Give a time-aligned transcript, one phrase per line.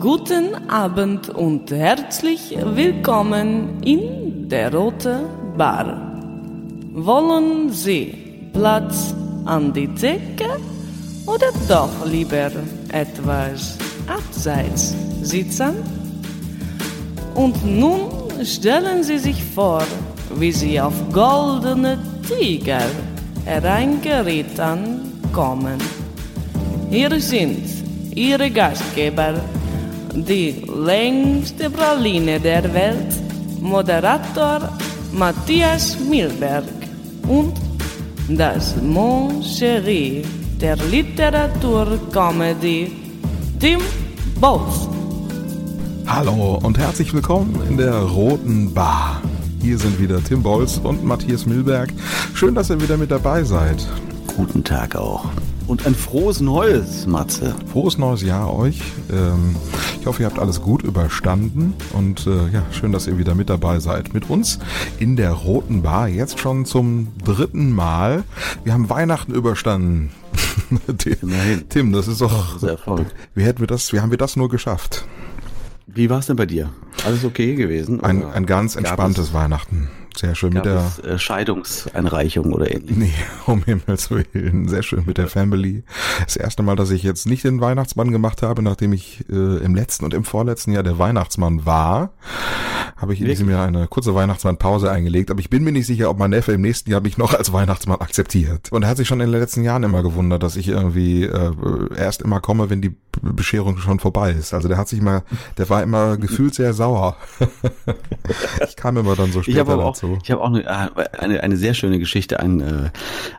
[0.00, 5.28] Guten Abend und herzlich willkommen in der Rote
[5.58, 6.16] Bar.
[6.94, 8.14] Wollen Sie
[8.54, 10.56] Platz an die Decke
[11.26, 12.50] oder doch lieber
[12.92, 13.76] etwas
[14.06, 15.74] abseits sitzen?
[17.34, 18.08] Und nun
[18.42, 19.82] stellen Sie sich vor,
[20.36, 22.86] wie Sie auf goldene Tiger
[23.44, 25.76] hereingeritten kommen.
[26.88, 27.68] Hier sind
[28.14, 29.34] Ihre Gastgeber,
[30.14, 33.14] die längste Praline der Welt,
[33.60, 34.68] Moderator
[35.12, 36.64] Matthias Milberg
[37.28, 37.54] und
[38.28, 40.22] das Mon Cherie
[40.60, 42.92] der Literaturcomedy
[43.58, 43.80] Tim
[44.40, 44.88] Bolz.
[46.06, 49.20] Hallo und herzlich willkommen in der Roten Bar.
[49.62, 51.92] Hier sind wieder Tim Bolz und Matthias Milberg.
[52.34, 53.86] Schön, dass ihr wieder mit dabei seid.
[54.36, 55.26] Guten Tag auch.
[55.70, 57.54] Und ein frohes Neues, Matze.
[57.70, 58.82] Frohes neues Jahr euch.
[59.08, 59.54] Ähm,
[60.00, 63.50] ich hoffe, ihr habt alles gut überstanden und äh, ja, schön, dass ihr wieder mit
[63.50, 64.12] dabei seid.
[64.12, 64.58] Mit uns
[64.98, 68.24] in der Roten Bar, jetzt schon zum dritten Mal.
[68.64, 70.10] Wir haben Weihnachten überstanden.
[71.22, 71.68] Immerhin.
[71.68, 72.58] Tim, das ist doch.
[72.58, 73.14] Sehr verrückt.
[73.36, 75.06] Wie hätten wir das, wie haben wir das nur geschafft?
[75.86, 76.70] Wie war es denn bei dir?
[77.06, 78.02] Alles okay gewesen?
[78.02, 79.88] Ein, ein ganz entspanntes Weihnachten.
[80.20, 80.84] Sehr schön Gab mit der.
[80.84, 82.96] es äh, Scheidungseinreichung oder ähnliches?
[82.98, 83.14] Nee,
[83.46, 84.68] um Himmels Willen.
[84.68, 85.82] Sehr schön mit der Family.
[86.22, 89.74] Das erste Mal, dass ich jetzt nicht den Weihnachtsmann gemacht habe, nachdem ich äh, im
[89.74, 92.12] letzten und im vorletzten Jahr der Weihnachtsmann war,
[92.98, 95.30] habe ich in diesem Jahr eine kurze Weihnachtsmannpause eingelegt.
[95.30, 97.54] Aber ich bin mir nicht sicher, ob mein Neffe im nächsten Jahr mich noch als
[97.54, 98.70] Weihnachtsmann akzeptiert.
[98.72, 101.52] Und er hat sich schon in den letzten Jahren immer gewundert, dass ich irgendwie äh,
[101.96, 104.52] erst immer komme, wenn die Bescherung schon vorbei ist.
[104.52, 105.22] Also der hat sich mal,
[105.56, 107.16] der war immer gefühlt sehr sauer.
[108.68, 109.72] ich kam immer dann so später habe
[110.14, 110.22] dazu.
[110.24, 112.40] ich habe auch eine, äh, eine, eine sehr schöne Geschichte.
[112.40, 112.90] Ein, äh,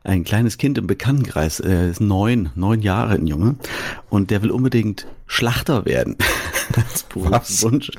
[0.04, 3.56] ein kleines Kind im Bekanntenkreis, äh, ist neun, neun Jahre ein Junge,
[4.10, 6.18] und der will unbedingt Schlachter werden.
[6.76, 7.92] als Berufswunsch.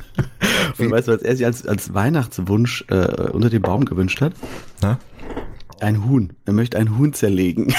[0.78, 4.32] Und weißt du, was er sich als, als Weihnachtswunsch äh, unter dem Baum gewünscht hat?
[4.80, 4.98] Na?
[5.80, 6.32] Ein Huhn.
[6.46, 7.74] Er möchte ein Huhn zerlegen.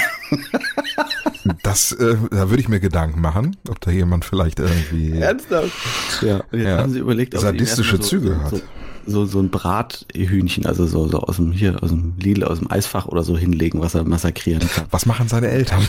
[1.62, 5.12] Das, äh, da würde ich mir Gedanken machen, ob da jemand vielleicht irgendwie.
[5.18, 6.22] Ernsthaft?
[6.22, 6.36] Ja.
[6.50, 6.78] Und jetzt Ja.
[6.78, 8.50] haben sie überlegt, ob Sadistische erstmal Züge so, hat.
[8.50, 8.60] So,
[9.06, 12.70] so, so ein Brathühnchen, also so, so aus dem, hier, aus dem Lidl, aus dem
[12.70, 14.86] Eisfach oder so hinlegen, was er massakrieren kann.
[14.90, 15.82] Was machen seine Eltern?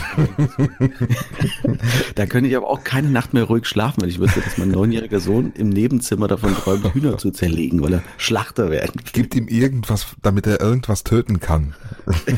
[2.14, 4.70] Da könnte ich aber auch keine Nacht mehr ruhig schlafen, wenn ich wüsste, dass mein
[4.70, 9.12] neunjähriger Sohn im Nebenzimmer davon träumt, Hühner zu zerlegen, weil er Schlachter werden will.
[9.12, 11.74] Gibt ihm irgendwas, damit er irgendwas töten kann.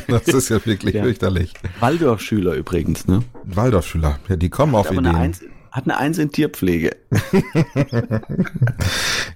[0.07, 1.03] Das ist ja wirklich Ja.
[1.03, 1.53] fürchterlich.
[1.79, 3.23] Waldorfschüler übrigens, ne?
[3.45, 5.33] Waldorfschüler, ja, die kommen auf Ideen.
[5.71, 6.95] Hat eine Eins in Tierpflege.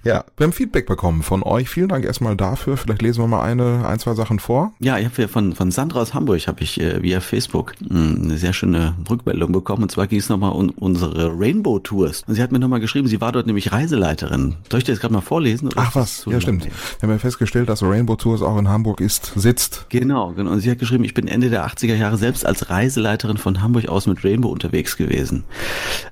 [0.04, 1.70] Ja, wir haben Feedback bekommen von euch.
[1.70, 2.76] Vielen Dank erstmal dafür.
[2.76, 4.74] Vielleicht lesen wir mal eine, ein, zwei Sachen vor.
[4.78, 8.22] Ja, ich habe ja von, von Sandra aus Hamburg habe ich äh, via Facebook mh,
[8.22, 9.84] eine sehr schöne Rückmeldung bekommen.
[9.84, 12.22] Und zwar ging es nochmal um unsere Rainbow Tours.
[12.26, 14.56] Und sie hat mir nochmal geschrieben, sie war dort nämlich Reiseleiterin.
[14.70, 15.70] Soll ich dir das gerade mal vorlesen?
[15.76, 16.66] Ach was, ja stimmt.
[16.66, 19.86] Wir haben ja festgestellt, dass Rainbow Tours auch in Hamburg ist, sitzt.
[19.88, 20.50] Genau, genau.
[20.50, 23.88] Und sie hat geschrieben, ich bin Ende der 80er Jahre selbst als Reiseleiterin von Hamburg
[23.88, 25.44] aus mit Rainbow unterwegs gewesen.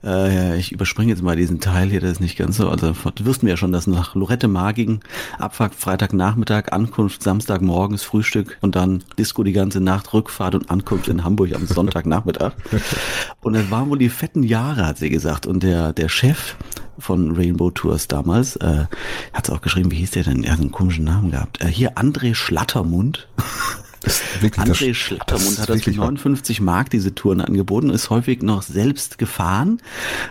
[0.02, 0.11] Äh,
[0.56, 2.68] ich überspringe jetzt mal diesen Teil hier, das ist nicht ganz so.
[2.68, 5.00] Also du wirst mir ja schon, dass nach Lorette ging,
[5.38, 11.24] Abfahrt Freitagnachmittag, Ankunft Samstagmorgens, Frühstück und dann Disco die ganze Nacht, Rückfahrt und Ankunft in
[11.24, 12.52] Hamburg am Sonntagnachmittag.
[13.42, 15.46] Und das waren wohl die fetten Jahre, hat sie gesagt.
[15.46, 16.54] Und der, der Chef
[16.96, 18.86] von Rainbow Tours damals, äh,
[19.32, 20.44] hat auch geschrieben, wie hieß der denn?
[20.44, 21.60] Er hat einen komischen Namen gehabt.
[21.60, 23.28] Äh, hier André Schlattermund.
[24.02, 26.06] Das ist wirklich André das, Schlattermund ist hat das für wirklich wahr.
[26.06, 29.80] 59 Mark diese Touren angeboten, ist häufig noch selbst gefahren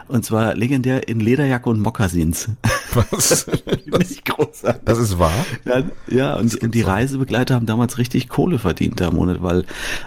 [0.07, 2.49] und zwar legendär in Lederjacke und Mokassins.
[2.93, 3.47] Was?
[3.97, 4.81] Nicht großartig.
[4.83, 5.45] Das ist wahr.
[5.65, 6.81] Ja, ja und, und die.
[6.81, 9.65] Reisebegleiter haben damals richtig Kohle verdient da im Monat, weil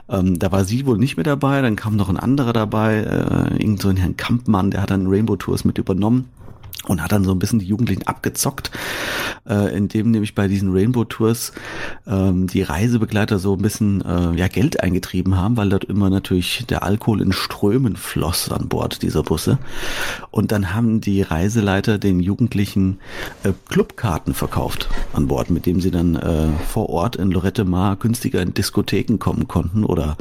[0.09, 3.63] ähm, da war sie wohl nicht mehr dabei, dann kam noch ein anderer dabei, äh,
[3.63, 6.29] irgend so ein Herrn Kampmann, der hat dann Rainbow Tours mit übernommen
[6.89, 8.71] und hat dann so ein bisschen die Jugendlichen abgezockt,
[9.49, 11.53] äh, indem nämlich bei diesen Rainbow Tours
[12.07, 16.67] ähm, die Reisebegleiter so ein bisschen äh, ja Geld eingetrieben haben, weil dort immer natürlich
[16.69, 19.59] der Alkohol in Strömen floss an Bord dieser Busse.
[20.31, 22.99] Und dann haben die Reiseleiter den Jugendlichen
[23.43, 27.97] äh, Clubkarten verkauft an Bord, mit dem sie dann äh, vor Ort in Lorette Mar
[27.97, 30.17] günstiger in Diskotheken kommen konnten oder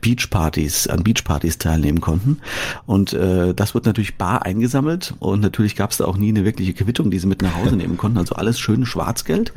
[0.00, 2.38] Beachpartys, an Beachpartys teilnehmen konnten.
[2.86, 6.44] Und äh, das wird natürlich bar eingesammelt und natürlich gab es da auch nie eine
[6.44, 8.18] wirkliche Quittung, die sie mit nach Hause nehmen konnten.
[8.18, 9.52] Also alles schön Schwarzgeld.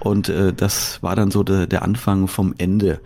[0.00, 3.00] Und äh, das war dann so der, der Anfang vom Ende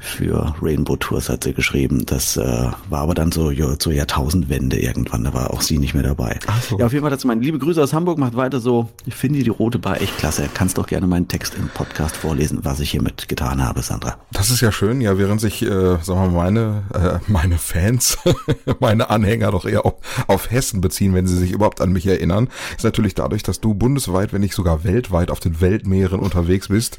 [0.00, 2.04] für Rainbow Tours, hat sie geschrieben.
[2.06, 2.42] Das äh,
[2.88, 5.24] war aber dann so ja, zur Jahrtausendwende irgendwann.
[5.24, 6.38] Da war auch sie nicht mehr dabei.
[6.68, 6.78] So.
[6.78, 8.18] Ja, auf jeden Fall dazu meine liebe Grüße aus Hamburg.
[8.18, 8.88] Macht weiter so.
[9.06, 10.48] Ich finde die Rote Bar echt klasse.
[10.52, 14.16] Kannst doch gerne meinen Text im Podcast vorlesen, was ich hiermit getan habe, Sandra.
[14.32, 18.18] Das ist ja schön, ja, während sich, äh, sagen wir mal, meine, äh, meine Fans,
[18.80, 19.94] meine Anhänger doch eher auf,
[20.26, 23.74] auf Hessen beziehen, wenn sie sich überhaupt an mich erinnern, ist natürlich dadurch, dass du
[23.74, 26.98] bundesweit, wenn nicht sogar weltweit auf den Weltmeeren unterwegs bist,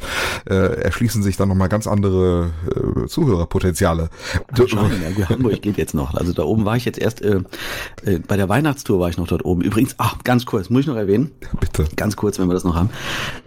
[0.50, 2.52] äh, erschließen sich dann nochmal ganz andere
[3.04, 4.10] äh, Zuhörerpotenziale.
[5.18, 6.14] ja, Hamburg geht jetzt noch.
[6.14, 7.42] Also da oben war ich jetzt erst, äh,
[8.06, 9.62] äh, bei der Weihnachtstour war ich noch dort oben.
[9.62, 11.32] Übrigens, ach, ganz kurz, muss ich noch erwähnen.
[11.60, 11.86] Bitte.
[11.96, 12.90] Ganz kurz, wenn wir das noch haben.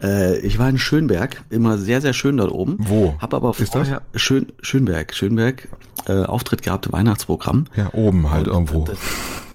[0.02, 2.76] Äh, ich war in Schönberg, immer sehr, sehr schön dort oben.
[2.80, 3.14] Wo?
[3.18, 3.68] Hab aber Ist das?
[3.70, 5.68] vorher Schön, Schönberg, Schönberg,
[6.06, 7.66] äh, Auftritt gehabt, Weihnachtsprogramm.
[7.76, 8.84] Ja, oben halt Und irgendwo.
[8.84, 8.98] das-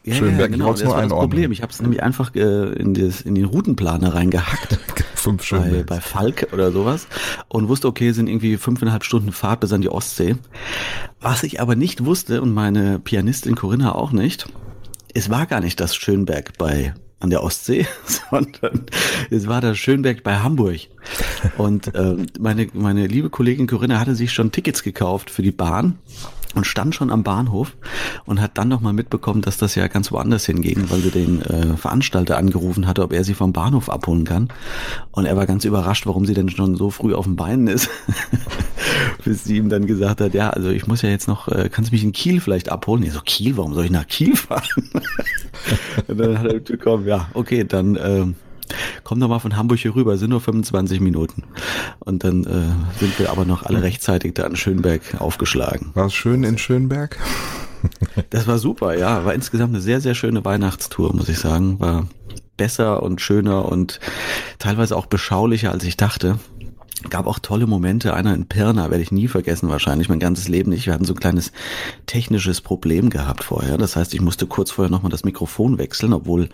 [0.07, 1.30] Ja, Schönberg, ja, ich genau, wollt's das nur war das einordnen.
[1.30, 1.51] Problem.
[1.51, 4.80] Ich habe es nämlich einfach äh, in, das, in den Routenplaner reingehackt.
[5.15, 5.86] Fünf bei, Stunden.
[5.86, 7.07] bei Falk oder sowas
[7.50, 10.38] und wusste, okay, sind irgendwie fünfeinhalb Stunden Fahrt bis an die Ostsee.
[11.19, 14.48] Was ich aber nicht wusste und meine Pianistin Corinna auch nicht,
[15.13, 17.86] es war gar nicht das Schönberg bei an der Ostsee,
[18.31, 18.86] sondern
[19.30, 20.80] es war das Schönberg bei Hamburg.
[21.57, 25.98] Und ähm, meine, meine liebe Kollegin Corinna hatte sich schon Tickets gekauft für die Bahn
[26.57, 27.77] und stand schon am Bahnhof
[28.25, 31.77] und hat dann nochmal mitbekommen, dass das ja ganz woanders hinging, weil sie den äh,
[31.77, 34.50] Veranstalter angerufen hatte, ob er sie vom Bahnhof abholen kann.
[35.12, 37.89] Und er war ganz überrascht, warum sie denn schon so früh auf den Beinen ist.
[39.24, 41.92] Bis sie ihm dann gesagt hat, ja, also ich muss ja jetzt noch, äh, kannst
[41.92, 43.01] du mich in Kiel vielleicht abholen?
[43.01, 44.63] Nee, so Kiel, warum soll ich nach Kiel fahren?
[46.07, 48.36] und dann hat er bekommen, ja, okay, dann ähm,
[49.04, 51.44] komm doch mal von Hamburg hier rüber, sind nur 25 Minuten.
[52.00, 55.92] Und dann äh, sind wir aber noch alle rechtzeitig da in Schönberg aufgeschlagen.
[55.94, 57.18] War es schön in Schönberg?
[58.31, 59.24] Das war super, ja.
[59.24, 61.80] War insgesamt eine sehr, sehr schöne Weihnachtstour, muss ich sagen.
[61.80, 62.08] War
[62.58, 64.00] besser und schöner und
[64.58, 66.40] teilweise auch beschaulicher, als ich dachte.
[67.10, 68.14] Gab auch tolle Momente.
[68.14, 70.88] Einer in Pirna werde ich nie vergessen, wahrscheinlich mein ganzes Leben nicht.
[70.88, 71.52] Wir hatten so ein kleines
[72.06, 73.78] technisches Problem gehabt vorher.
[73.78, 76.50] Das heißt, ich musste kurz vorher nochmal das Mikrofon wechseln, obwohl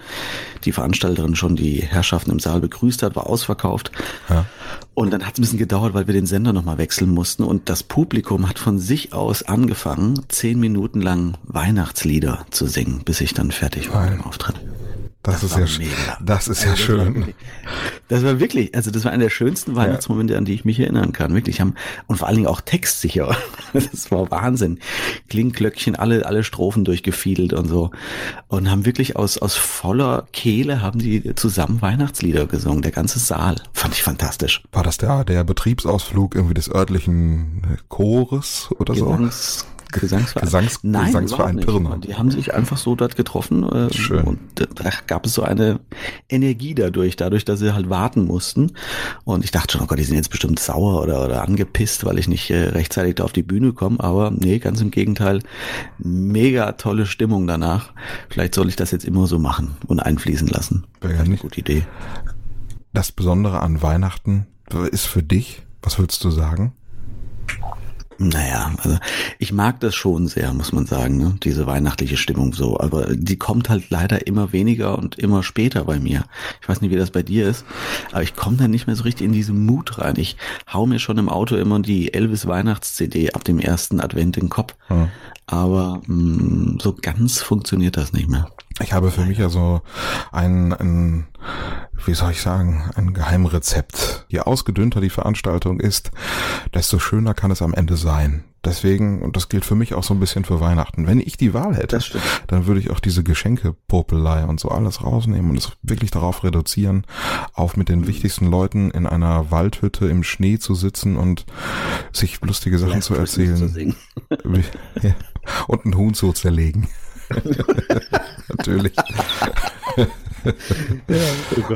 [0.66, 3.92] die Veranstalterin schon die Herrschaften im Saal begrüßt hat, war ausverkauft.
[4.30, 4.46] Ja.
[4.94, 7.44] Und dann hat es ein bisschen gedauert, weil wir den Sender nochmal wechseln mussten.
[7.44, 13.22] Und das Publikum hat von sich aus angefangen, zehn Minuten lang Weihnachtslieder zu singen, bis
[13.22, 14.56] ich dann fertig war mit dem Auftritt.
[15.24, 16.18] Das, ist war ja, sch- mega.
[16.22, 17.34] das ist ja Also schön.
[18.10, 21.14] Das war wirklich, also das war einer der schönsten Weihnachtsmomente, an die ich mich erinnern
[21.14, 21.34] kann.
[21.34, 21.76] Wirklich haben,
[22.08, 23.36] und vor allen Dingen auch textsicher.
[23.74, 24.80] Das war Wahnsinn.
[25.30, 27.90] Klingglöckchen, alle, alle Strophen durchgefiedelt und so.
[28.48, 32.84] Und haben wirklich aus, aus voller Kehle haben die zusammen Weihnachtslieder gesungen.
[32.84, 33.56] Der ganze Saal.
[33.74, 34.62] Fand ich fantastisch.
[34.72, 39.18] War das der, der Betriebsausflug irgendwie des örtlichen Chores oder so?
[39.94, 40.66] Gesangs, Gesangsverein.
[40.68, 41.58] Gesangs- Nein, Gesangsverein.
[41.62, 41.98] Pirna.
[41.98, 44.24] Die haben sich einfach so dort getroffen äh, Schön.
[44.24, 45.80] und da gab es so eine
[46.30, 48.74] Energie dadurch, dadurch, dass sie halt warten mussten.
[49.24, 52.18] Und ich dachte schon, oh Gott, die sind jetzt bestimmt sauer oder, oder angepisst, weil
[52.20, 54.00] ich nicht äh, rechtzeitig da auf die Bühne komme.
[54.00, 55.40] Aber nee, ganz im Gegenteil,
[55.98, 57.92] mega tolle Stimmung danach.
[58.30, 60.86] Vielleicht soll ich das jetzt immer so machen und einfließen lassen.
[61.02, 61.84] Wäre ja Eine gute Idee.
[62.94, 64.48] Das Besondere an Weihnachten
[64.92, 66.74] ist für dich, was würdest du sagen?
[68.18, 68.98] Naja, also
[69.40, 71.36] ich mag das schon sehr, muss man sagen, ne?
[71.44, 72.80] diese weihnachtliche Stimmung so.
[72.80, 76.26] Aber die kommt halt leider immer weniger und immer später bei mir.
[76.62, 77.66] Ich weiß nicht, wie das bei dir ist,
[78.12, 80.16] aber ich komme dann nicht mehr so richtig in diesen Mut rein.
[80.18, 80.38] Ich
[80.72, 84.50] hau mir schon im Auto immer die Elvis Weihnachts-CD ab dem ersten Advent in den
[84.50, 84.76] Kopf.
[84.88, 85.10] Hm.
[85.46, 88.48] Aber mh, so ganz funktioniert das nicht mehr.
[88.82, 89.82] Ich habe für mich also
[90.32, 91.28] ein, ein,
[92.08, 94.26] wie soll ich sagen, ein Geheimrezept.
[94.28, 96.12] Je ausgedünnter die Veranstaltung ist,
[96.74, 98.44] desto schöner kann es am Ende sein.
[98.66, 101.54] Deswegen, und das gilt für mich auch so ein bisschen für Weihnachten, wenn ich die
[101.54, 102.00] Wahl hätte,
[102.48, 107.06] dann würde ich auch diese Geschenkepopelei und so alles rausnehmen und es wirklich darauf reduzieren,
[107.54, 111.46] auf mit den wichtigsten Leuten in einer Waldhütte im Schnee zu sitzen und
[112.14, 113.96] sich lustige Sachen zu Christmas erzählen.
[115.02, 115.16] zu.
[115.68, 116.88] Und ein Huhn zu zerlegen.
[118.48, 118.94] Natürlich.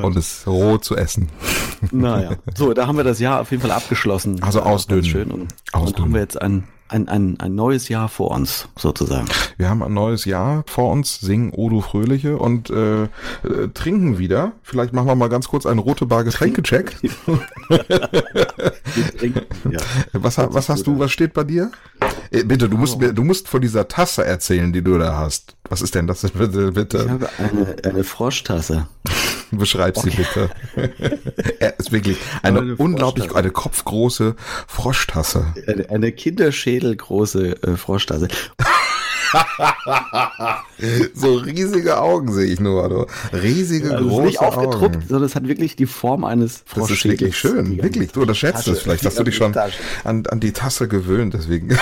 [0.01, 1.29] Und es roh zu essen.
[1.91, 4.41] Naja, so, da haben wir das Jahr auf jeden Fall abgeschlossen.
[4.41, 5.03] Also ausdünnen.
[5.03, 5.31] ganz Schön.
[5.31, 6.05] Und, und Ausdünnen.
[6.05, 9.27] haben wir jetzt ein, ein, ein, ein neues Jahr vor uns, sozusagen.
[9.57, 13.07] Wir haben ein neues Jahr vor uns, singen Odo Fröhliche und äh, äh,
[13.73, 14.53] trinken wieder.
[14.63, 16.95] Vielleicht machen wir mal ganz kurz einen rote Bar Getränkecheck.
[19.69, 19.79] ja.
[20.13, 21.71] Was, was hast du, was steht bei dir?
[22.31, 25.56] Äh, bitte, du musst mir, du musst von dieser Tasse erzählen, die du da hast.
[25.69, 26.21] Was ist denn das?
[26.21, 27.09] Bitte, Ich bitte.
[27.09, 28.87] habe eine, eine Froschtasse.
[29.51, 30.49] Beschreib sie bitte.
[31.59, 34.35] er ist wirklich eine, Eine unglaublich, eine kopfgroße
[34.67, 35.53] Froschtasse.
[35.67, 38.27] Eine, eine kinderschädelgroße äh, Froschtasse.
[41.13, 43.05] So riesige Augen sehe ich nur, du.
[43.35, 45.05] Riesige, Also es ist große nicht aufgetruppt, Augen.
[45.07, 47.03] sondern es hat wirklich die Form eines Das Froschschädels.
[47.03, 48.11] ist wirklich schön, wirklich.
[48.13, 49.05] Du unterschätzt es vielleicht.
[49.05, 49.53] Hast du dich schon
[50.03, 51.77] an, an die Tasse gewöhnt, deswegen.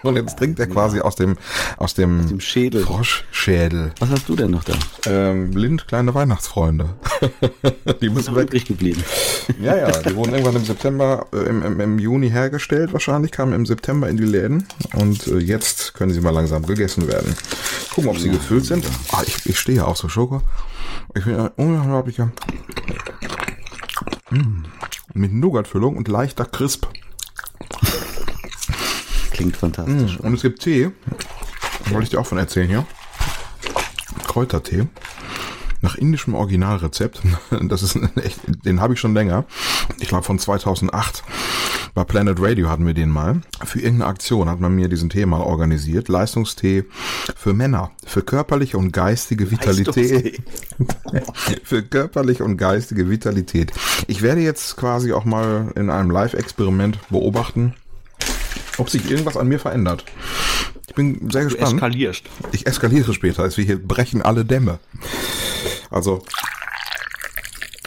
[0.02, 1.36] Und jetzt trinkt er quasi aus dem,
[1.76, 2.82] aus dem, Aus dem Schädel.
[2.84, 3.92] Froschschädel.
[3.98, 4.74] Was hast du denn noch da?
[5.06, 6.90] Ähm, Lind, kleine Weihnachtsfreunde.
[8.00, 8.48] die müssen weg.
[8.48, 9.02] übrig geblieben.
[9.60, 13.52] Ja, ja, die wurden irgendwann im September, äh, im, im, im Juni hergestellt wahrscheinlich, kamen
[13.52, 17.34] im September in die Läden und äh, jetzt können sie mal langsam gegessen werden.
[17.94, 18.84] Gucken, ob sie gefüllt sind.
[19.12, 20.42] Ah, ich, ich stehe auf so Schoko.
[21.14, 22.30] Ich bin ein unglaublicher
[24.30, 24.64] mm,
[25.14, 26.86] mit Nougatfüllung und leichter Crisp.
[29.40, 30.20] Klingt fantastisch.
[30.20, 30.90] Und es gibt Tee.
[31.86, 32.86] Wollte ich dir auch von erzählen hier.
[34.26, 34.86] Kräutertee.
[35.80, 37.22] Nach indischem Originalrezept.
[37.62, 39.46] Das ist echt, den habe ich schon länger.
[39.98, 41.24] Ich glaube von 2008.
[41.94, 43.40] Bei Planet Radio hatten wir den mal.
[43.64, 46.08] Für irgendeine Aktion hat man mir diesen Tee mal organisiert.
[46.08, 46.84] Leistungstee
[47.34, 47.92] für Männer.
[48.04, 50.42] Für körperliche und geistige Vitalität.
[51.64, 53.72] für körperliche und geistige Vitalität.
[54.06, 57.74] Ich werde jetzt quasi auch mal in einem Live-Experiment beobachten,
[58.80, 60.04] ob sich irgendwas an mir verändert.
[60.88, 61.74] Ich bin sehr Du gespannt.
[61.74, 62.24] eskalierst.
[62.52, 64.80] Ich eskaliere später, als wir hier brechen alle Dämme.
[65.90, 66.24] Also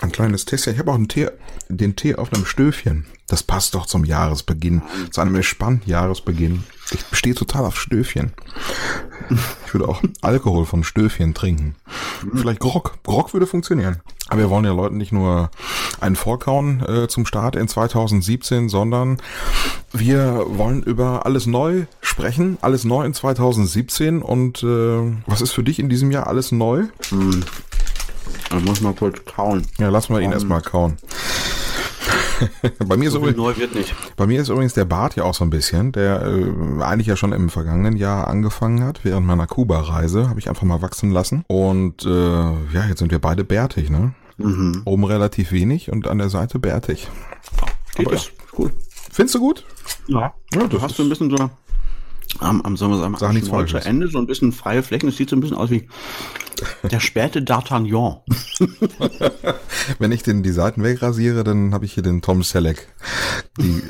[0.01, 0.73] ein kleines Tässchen.
[0.73, 1.27] Ich habe auch einen Tee,
[1.69, 3.05] den Tee auf einem Stöfchen.
[3.27, 6.63] Das passt doch zum Jahresbeginn, zu einem entspannten Jahresbeginn.
[6.91, 8.33] Ich stehe total auf Stöfchen.
[9.65, 11.75] Ich würde auch Alkohol von Stöfchen trinken.
[12.33, 12.97] Vielleicht Grog.
[13.03, 14.01] Grog würde funktionieren.
[14.27, 15.49] Aber wir wollen ja Leuten nicht nur
[16.01, 19.17] einen vorkauen äh, zum Start in 2017, sondern
[19.91, 22.57] wir wollen über alles neu sprechen.
[22.61, 24.21] Alles neu in 2017.
[24.21, 26.85] Und äh, was ist für dich in diesem Jahr alles neu?
[28.55, 29.65] Ich muss mal kurz kauen.
[29.79, 30.97] Ja, lass mal ihn erstmal kauen.
[32.87, 33.93] bei, mir ist So übrigens, neu wird nicht.
[34.15, 37.15] bei mir ist übrigens der Bart ja auch so ein bisschen, der äh, eigentlich ja
[37.15, 39.03] schon im vergangenen Jahr angefangen hat.
[39.03, 41.43] Während meiner Kuba-Reise habe ich einfach mal wachsen lassen.
[41.47, 44.13] Und äh, ja, jetzt sind wir beide bärtig, ne?
[44.37, 44.81] Mhm.
[44.85, 47.07] Oben relativ wenig und an der Seite bärtig.
[47.95, 48.21] Geht Aber ja.
[48.21, 48.71] ist- Cool.
[49.11, 49.65] Findest du gut?
[50.07, 50.33] Ja.
[50.53, 51.49] Ja, Du hast so ein bisschen so
[52.39, 53.85] am, am, sollen wir sagen, Sag am Falsches.
[53.85, 55.09] Ende so ein bisschen freie Flächen.
[55.09, 55.87] Es sieht so ein bisschen aus wie
[56.89, 58.21] der späte D'Artagnan.
[59.99, 62.87] Wenn ich den die Seiten wegrasiere, dann habe ich hier den Tom Selleck.
[63.59, 63.81] Die,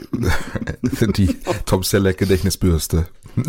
[1.14, 3.08] die Tom Selleck Gedächtnisbürste.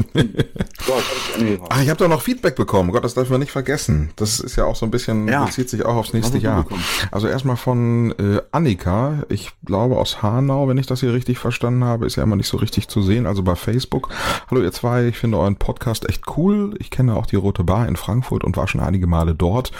[1.69, 2.93] Ah, ich habe doch noch Feedback bekommen.
[2.93, 4.11] Gott, das darf man nicht vergessen.
[4.17, 5.45] Das ist ja auch so ein bisschen, Ja.
[5.45, 6.67] bezieht sich auch aufs nächste Jahr.
[7.11, 11.85] Also erstmal von äh, Annika, ich glaube aus Hanau, wenn ich das hier richtig verstanden
[11.85, 14.11] habe, ist ja immer nicht so richtig zu sehen, also bei Facebook.
[14.49, 16.75] Hallo ihr zwei, ich finde euren Podcast echt cool.
[16.79, 19.73] Ich kenne auch die Rote Bar in Frankfurt und war schon einige Male dort.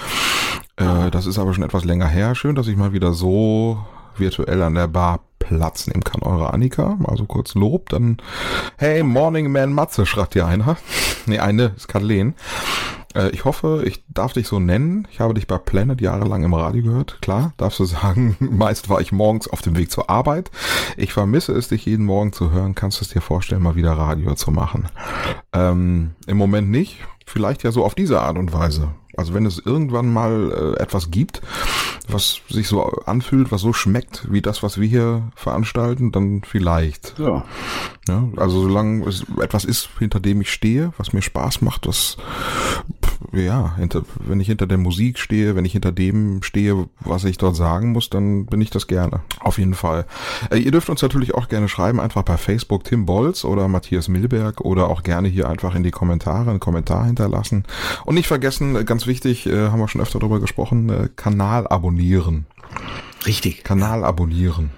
[0.77, 2.35] Äh, das ist aber schon etwas länger her.
[2.35, 3.79] Schön, dass ich mal wieder so
[4.17, 6.23] virtuell an der Bar Platz nehmen kann.
[6.23, 8.17] Eure Annika, mal so kurz Lob, dann
[8.79, 10.77] Hey, Morning Man Matze, schreibt hier einer.
[11.27, 12.35] nee, eine ist Kathleen.
[13.15, 15.09] Äh, ich hoffe, ich darf dich so nennen.
[15.11, 17.19] Ich habe dich bei Planet jahrelang im Radio gehört.
[17.23, 18.37] Klar, darfst du sagen.
[18.39, 20.51] Meist war ich morgens auf dem Weg zur Arbeit.
[20.97, 22.75] Ich vermisse es, dich jeden Morgen zu hören.
[22.75, 24.89] Kannst du es dir vorstellen, mal wieder Radio zu machen?
[25.53, 26.99] Ähm, Im Moment nicht.
[27.27, 28.91] Vielleicht ja so auf diese Art und Weise.
[29.17, 31.41] Also wenn es irgendwann mal äh, etwas gibt,
[32.09, 37.19] was sich so anfühlt, was so schmeckt wie das, was wir hier veranstalten, dann vielleicht.
[37.19, 37.45] Ja.
[38.07, 42.19] Ja, also solange es etwas ist, hinter dem ich stehe, was mir Spaß macht, was
[43.33, 47.39] ja, hinter, wenn ich hinter der Musik stehe, wenn ich hinter dem stehe, was ich
[47.39, 49.21] dort sagen muss, dann bin ich das gerne.
[49.41, 50.07] Auf jeden Fall.
[50.51, 54.09] Äh, ihr dürft uns natürlich auch gerne schreiben, einfach bei Facebook Tim Bolz oder Matthias
[54.09, 57.65] Milberg oder auch gerne hier einfach in die Kommentare einen Kommentar hinterlassen.
[58.05, 61.67] Und nicht vergessen, äh, ganz wichtig, äh, haben wir schon öfter darüber gesprochen, äh, Kanal
[61.67, 62.47] abonnieren.
[63.27, 63.63] Richtig.
[63.63, 64.71] Kanal abonnieren.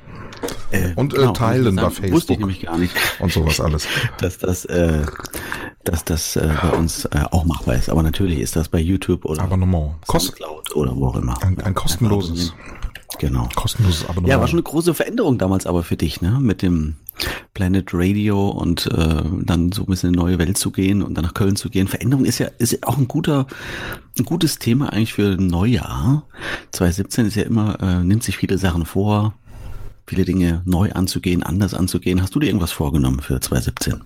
[0.73, 2.39] Äh, Und, äh, teilen bei Wusste ich Facebook.
[2.41, 3.87] nämlich gar nicht, Und sowas alles.
[4.21, 5.07] dass das, äh,
[5.85, 7.89] dass das äh, bei uns auch machbar ist.
[7.89, 9.95] Aber natürlich ist das bei YouTube oder Abonnement.
[10.07, 10.35] Kost
[10.75, 11.41] oder wo auch immer.
[11.43, 12.53] Ein, ein kostenloses,
[13.19, 13.49] Genau.
[13.55, 14.29] kostenloses Abonnement.
[14.29, 16.39] Ja, war schon eine große Veränderung damals aber für dich, ne?
[16.41, 16.97] Mit dem
[17.55, 21.15] Planet Radio und äh, dann so ein bisschen in eine neue Welt zu gehen und
[21.15, 21.89] dann nach Köln zu gehen.
[21.89, 23.47] Veränderung ist ja, ist ja auch ein guter,
[24.19, 26.25] ein gutes Thema eigentlich für ein Neujahr.
[26.73, 29.35] 2017 ist ja immer, äh, nimmt sich viele Sachen vor,
[30.07, 32.21] viele Dinge neu anzugehen, anders anzugehen.
[32.21, 34.03] Hast du dir irgendwas vorgenommen für 2017?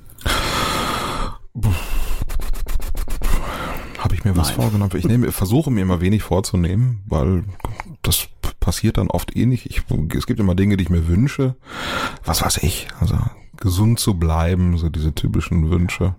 [3.98, 4.56] Habe ich mir was Nein.
[4.56, 4.92] vorgenommen?
[4.96, 7.44] Ich nehme, versuche mir immer wenig vorzunehmen, weil
[8.02, 8.28] das
[8.70, 9.66] passiert dann oft eh nicht.
[9.66, 9.82] Ich,
[10.16, 11.56] es gibt immer Dinge, die ich mir wünsche.
[12.24, 12.86] Was weiß ich?
[13.00, 13.18] Also
[13.56, 16.14] gesund zu bleiben, so diese typischen Wünsche.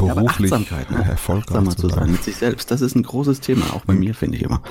[0.00, 1.04] Ja, Beruflich Achtsamkeit, ne?
[1.04, 2.12] erfolgreich Achtsamer zu sein.
[2.12, 2.70] mit sich selbst.
[2.70, 4.62] Das ist ein großes Thema, auch bei mir, finde ich immer.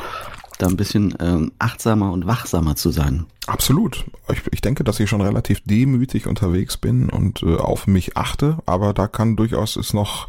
[0.58, 3.26] Da ein bisschen ähm, achtsamer und wachsamer zu sein.
[3.46, 4.06] Absolut.
[4.32, 8.58] Ich, ich denke, dass ich schon relativ demütig unterwegs bin und äh, auf mich achte,
[8.66, 10.28] aber da kann durchaus ist noch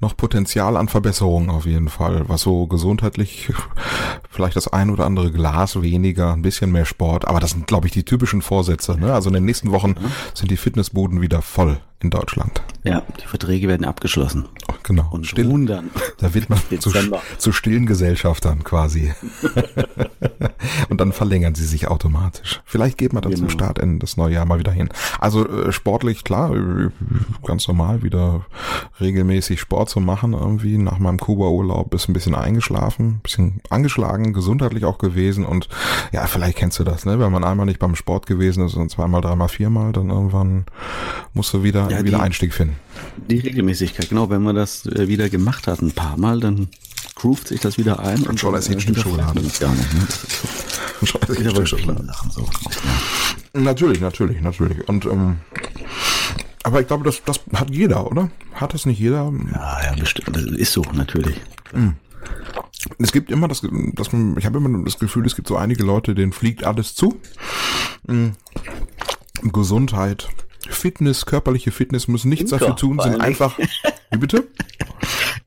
[0.00, 3.52] noch Potenzial an Verbesserung auf jeden Fall, was so gesundheitlich
[4.30, 7.86] vielleicht das ein oder andere Glas weniger, ein bisschen mehr Sport, aber das sind, glaube
[7.86, 8.98] ich, die typischen Vorsätze.
[8.98, 9.12] Ne?
[9.12, 9.94] Also in den nächsten Wochen
[10.34, 12.62] sind die Fitnessbuden wieder voll in Deutschland.
[12.84, 14.46] Ja, die Verträge werden abgeschlossen.
[14.68, 15.08] Oh, genau.
[15.10, 15.90] Und Still, ruhen dann.
[16.18, 16.92] Da wird man zu,
[17.38, 19.12] zu stillen Gesellschaftern quasi.
[20.88, 22.60] Und dann verlängern sie sich automatisch.
[22.64, 23.46] Vielleicht geht man dann genau.
[23.46, 24.88] zum Start in das neue Jahr mal wieder hin.
[25.18, 26.90] Also äh, sportlich, klar, äh,
[27.44, 28.46] ganz normal wieder
[29.00, 30.32] regelmäßig Sport zu machen.
[30.32, 35.44] Irgendwie nach meinem Kuba-Urlaub ist ein bisschen eingeschlafen, bisschen angeschlagen, gesundheitlich auch gewesen.
[35.44, 35.68] Und
[36.12, 37.18] ja, vielleicht kennst du das, ne?
[37.18, 40.66] Wenn man einmal nicht beim Sport gewesen ist und zweimal, dreimal, viermal, dann irgendwann
[41.34, 42.76] musst du wieder, ja, wieder die, Einstieg finden.
[43.28, 44.30] Die Regelmäßigkeit, genau.
[44.30, 46.68] Wenn man das äh, wieder gemacht hat, ein paar Mal, dann
[47.14, 48.18] groovt sich das wieder ein.
[48.20, 49.40] Und, und schon ist ein Stück Schokolade.
[49.60, 50.06] Gar nicht, ne?
[51.04, 52.12] schon ist ein Stück Schokolade.
[52.30, 52.42] So.
[52.42, 53.60] Ja.
[53.60, 54.88] Natürlich, natürlich, natürlich.
[54.88, 55.36] Und ähm,
[56.66, 58.28] aber ich glaube, das, das hat jeder, oder?
[58.52, 59.32] Hat das nicht jeder?
[59.52, 60.34] Ja, ja, bestimmt.
[60.34, 61.40] Das ist so, natürlich.
[61.72, 61.94] Mhm.
[62.98, 63.62] Es gibt immer das,
[63.94, 67.20] das ich habe immer das Gefühl, es gibt so einige Leute, denen fliegt alles zu.
[68.08, 68.32] Mhm.
[69.42, 70.28] Gesundheit,
[70.70, 73.58] Fitness, körperliche Fitness müssen nichts Imker, dafür tun, sind einfach.
[74.10, 74.46] Wie bitte?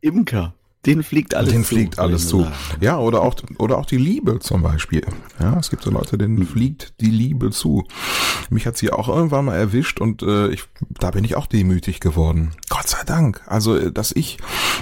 [0.02, 0.54] Imker.
[0.86, 1.76] Den fliegt alles Den zu.
[1.76, 2.48] fliegt alles zu.
[2.80, 5.06] Ja, oder auch, oder auch die Liebe zum Beispiel.
[5.38, 6.48] Ja, es gibt so Leute, denen hm.
[6.48, 7.84] fliegt die Liebe zu.
[8.50, 10.64] Mich hat sie auch irgendwann mal erwischt und äh, ich,
[10.98, 12.54] da bin ich auch demütig geworden.
[12.70, 13.42] Gott sei Dank.
[13.46, 14.38] Also, äh, dass ich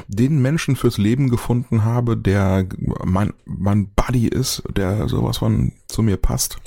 [0.08, 2.68] den Menschen fürs Leben gefunden habe, der
[3.04, 6.58] mein, mein Buddy ist, der sowas von zu mir passt.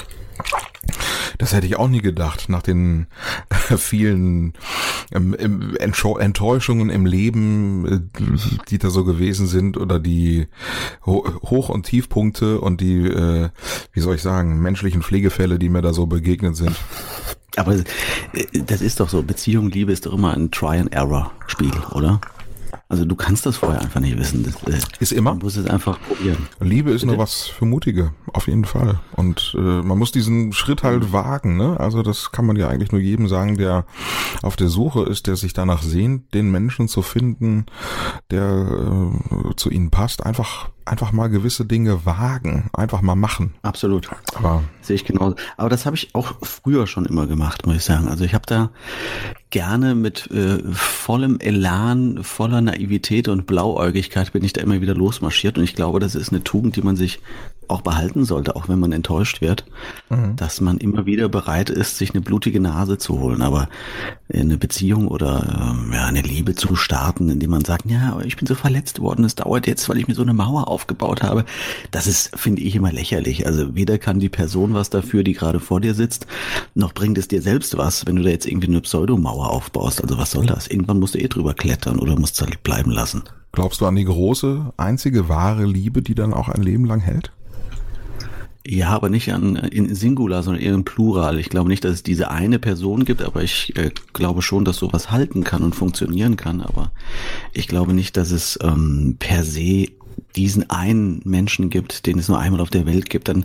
[1.41, 3.07] Das hätte ich auch nie gedacht, nach den
[3.79, 4.53] vielen
[5.11, 5.35] ähm,
[5.79, 8.23] Enttäuschungen im Leben, äh,
[8.69, 10.49] die da so gewesen sind, oder die
[11.07, 13.49] Hoch- und Tiefpunkte und die, äh,
[13.95, 16.77] wie soll ich sagen, menschlichen Pflegefälle, die mir da so begegnet sind.
[17.57, 17.85] Aber äh,
[18.67, 22.21] das ist doch so, Beziehung, Liebe ist doch immer ein Try-and-Error-Spiel, oder?
[22.91, 24.43] Also du kannst das vorher einfach nicht wissen.
[24.43, 25.31] Das, äh, ist immer.
[25.31, 26.49] Man muss es einfach probieren.
[26.59, 27.13] Liebe ist Bitte?
[27.15, 28.99] nur was für Mutige, auf jeden Fall.
[29.13, 31.57] Und äh, man muss diesen Schritt halt wagen.
[31.57, 31.79] Ne?
[31.79, 33.85] Also das kann man ja eigentlich nur jedem sagen, der
[34.43, 37.67] auf der Suche ist, der sich danach sehnt, den Menschen zu finden,
[38.33, 40.27] der äh, zu ihnen passt.
[40.27, 43.55] Einfach einfach mal gewisse Dinge wagen, einfach mal machen.
[43.63, 44.09] Absolut.
[44.35, 45.37] Aber sehe ich genauso.
[45.57, 48.09] Aber das habe ich auch früher schon immer gemacht, muss ich sagen.
[48.09, 48.71] Also ich habe da
[49.51, 55.59] gerne mit äh, vollem Elan, voller Naivität und Blauäugigkeit bin ich da immer wieder losmarschiert
[55.59, 57.21] und ich glaube, das ist eine Tugend, die man sich
[57.71, 59.65] auch behalten sollte, auch wenn man enttäuscht wird,
[60.09, 60.37] mhm.
[60.37, 63.43] dass man immer wieder bereit ist, sich eine blutige Nase zu holen.
[63.43, 63.69] Aber
[64.33, 68.47] eine Beziehung oder ähm, ja, eine Liebe zu starten, indem man sagt, ja, ich bin
[68.47, 71.45] so verletzt worden, es dauert jetzt, weil ich mir so eine Mauer aufgebaut habe,
[71.91, 73.47] das ist, finde ich, immer lächerlich.
[73.47, 76.27] Also weder kann die Person was dafür, die gerade vor dir sitzt,
[76.75, 80.03] noch bringt es dir selbst was, wenn du da jetzt irgendwie eine Pseudomauer aufbaust.
[80.03, 80.67] Also was soll das?
[80.69, 83.23] Irgendwann musst du eh drüber klettern oder musst halt bleiben lassen.
[83.53, 87.33] Glaubst du an die große, einzige wahre Liebe, die dann auch ein Leben lang hält?
[88.73, 91.41] Ja, aber nicht an, in Singular, sondern eher im Plural.
[91.41, 94.77] Ich glaube nicht, dass es diese eine Person gibt, aber ich äh, glaube schon, dass
[94.77, 96.61] sowas halten kann und funktionieren kann.
[96.61, 96.93] Aber
[97.53, 99.89] ich glaube nicht, dass es ähm, per se
[100.37, 103.43] diesen einen Menschen gibt, den es nur einmal auf der Welt gibt, dann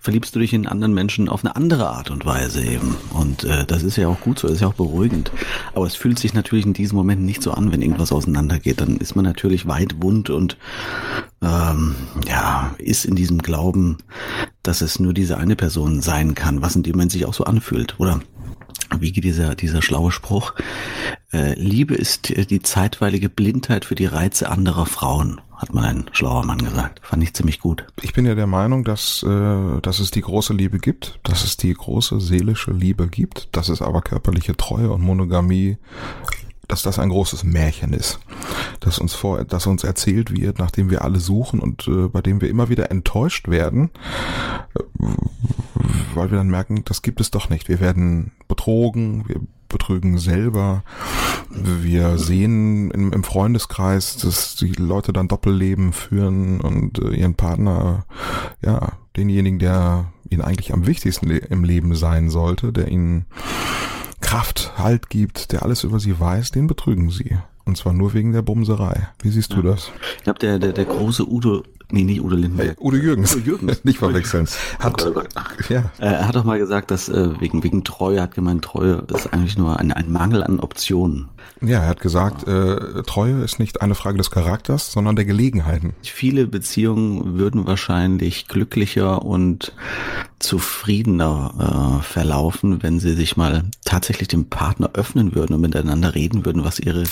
[0.00, 2.94] verliebst du dich in anderen Menschen auf eine andere Art und Weise eben.
[3.10, 5.32] Und äh, das ist ja auch gut so, das ist ja auch beruhigend.
[5.74, 8.80] Aber es fühlt sich natürlich in diesem Moment nicht so an, wenn irgendwas auseinandergeht.
[8.80, 10.56] Dann ist man natürlich weit wund und
[11.42, 11.94] ähm,
[12.26, 13.98] ja, ist in diesem Glauben,
[14.68, 17.44] dass es nur diese eine Person sein kann, was in dem Moment sich auch so
[17.44, 18.20] anfühlt, oder?
[19.00, 20.54] wie geht dieser, dieser schlaue Spruch?
[21.32, 26.44] Äh, Liebe ist die zeitweilige Blindheit für die Reize anderer Frauen, hat mal ein schlauer
[26.44, 27.00] Mann gesagt.
[27.02, 27.86] Fand ich ziemlich gut.
[28.02, 31.56] Ich bin ja der Meinung, dass, äh, dass es die große Liebe gibt, dass es
[31.56, 35.76] die große seelische Liebe gibt, dass es aber körperliche Treue und Monogamie
[36.68, 38.20] dass das ein großes Märchen ist,
[38.80, 42.40] das uns vor, das uns erzählt wird, nachdem wir alle suchen und äh, bei dem
[42.40, 43.90] wir immer wieder enttäuscht werden,
[44.78, 44.82] äh,
[46.14, 47.68] weil wir dann merken, das gibt es doch nicht.
[47.68, 50.82] Wir werden betrogen, wir betrügen selber.
[51.50, 58.04] Wir sehen im, im Freundeskreis, dass die Leute dann Doppelleben führen und äh, ihren Partner,
[58.62, 63.26] ja, denjenigen, der ihnen eigentlich am wichtigsten im Leben sein sollte, der ihnen
[64.20, 67.36] Kraft, Halt gibt, der alles über sie weiß, den betrügen sie.
[67.64, 69.08] Und zwar nur wegen der Bumserei.
[69.20, 69.90] Wie siehst du das?
[70.16, 72.76] Ich glaube, der, der, der große Udo, nee, nicht Udo Lindenberg.
[72.78, 73.34] Hey, Udo Jürgens.
[73.34, 73.80] Udo Jürgens.
[73.84, 74.48] nicht verwechseln.
[74.78, 75.22] Hat, oh
[75.68, 75.90] ja.
[75.98, 79.58] Er hat doch mal gesagt, dass äh, wegen, wegen Treue, hat gemeint, Treue ist eigentlich
[79.58, 81.28] nur ein, ein Mangel an Optionen.
[81.60, 85.94] Ja, er hat gesagt, äh, Treue ist nicht eine Frage des Charakters, sondern der Gelegenheiten.
[86.02, 89.72] Viele Beziehungen würden wahrscheinlich glücklicher und
[90.38, 96.46] zufriedener äh, verlaufen, wenn sie sich mal tatsächlich dem Partner öffnen würden und miteinander reden
[96.46, 97.04] würden, was ihre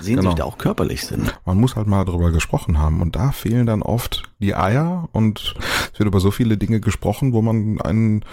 [0.00, 0.46] Sehnsüchte genau.
[0.46, 1.38] auch körperlich sind.
[1.44, 5.08] Man muss halt mal darüber gesprochen haben und da fehlen dann oft oft die Eier
[5.12, 5.56] und
[5.92, 8.24] es wird über so viele Dinge gesprochen, wo man einen,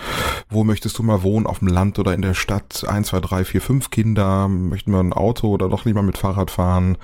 [0.49, 3.45] wo möchtest du mal wohnen, auf dem Land oder in der Stadt, ein, zwei, drei,
[3.45, 6.97] vier, fünf Kinder, möchten wir ein Auto oder doch lieber mit Fahrrad fahren,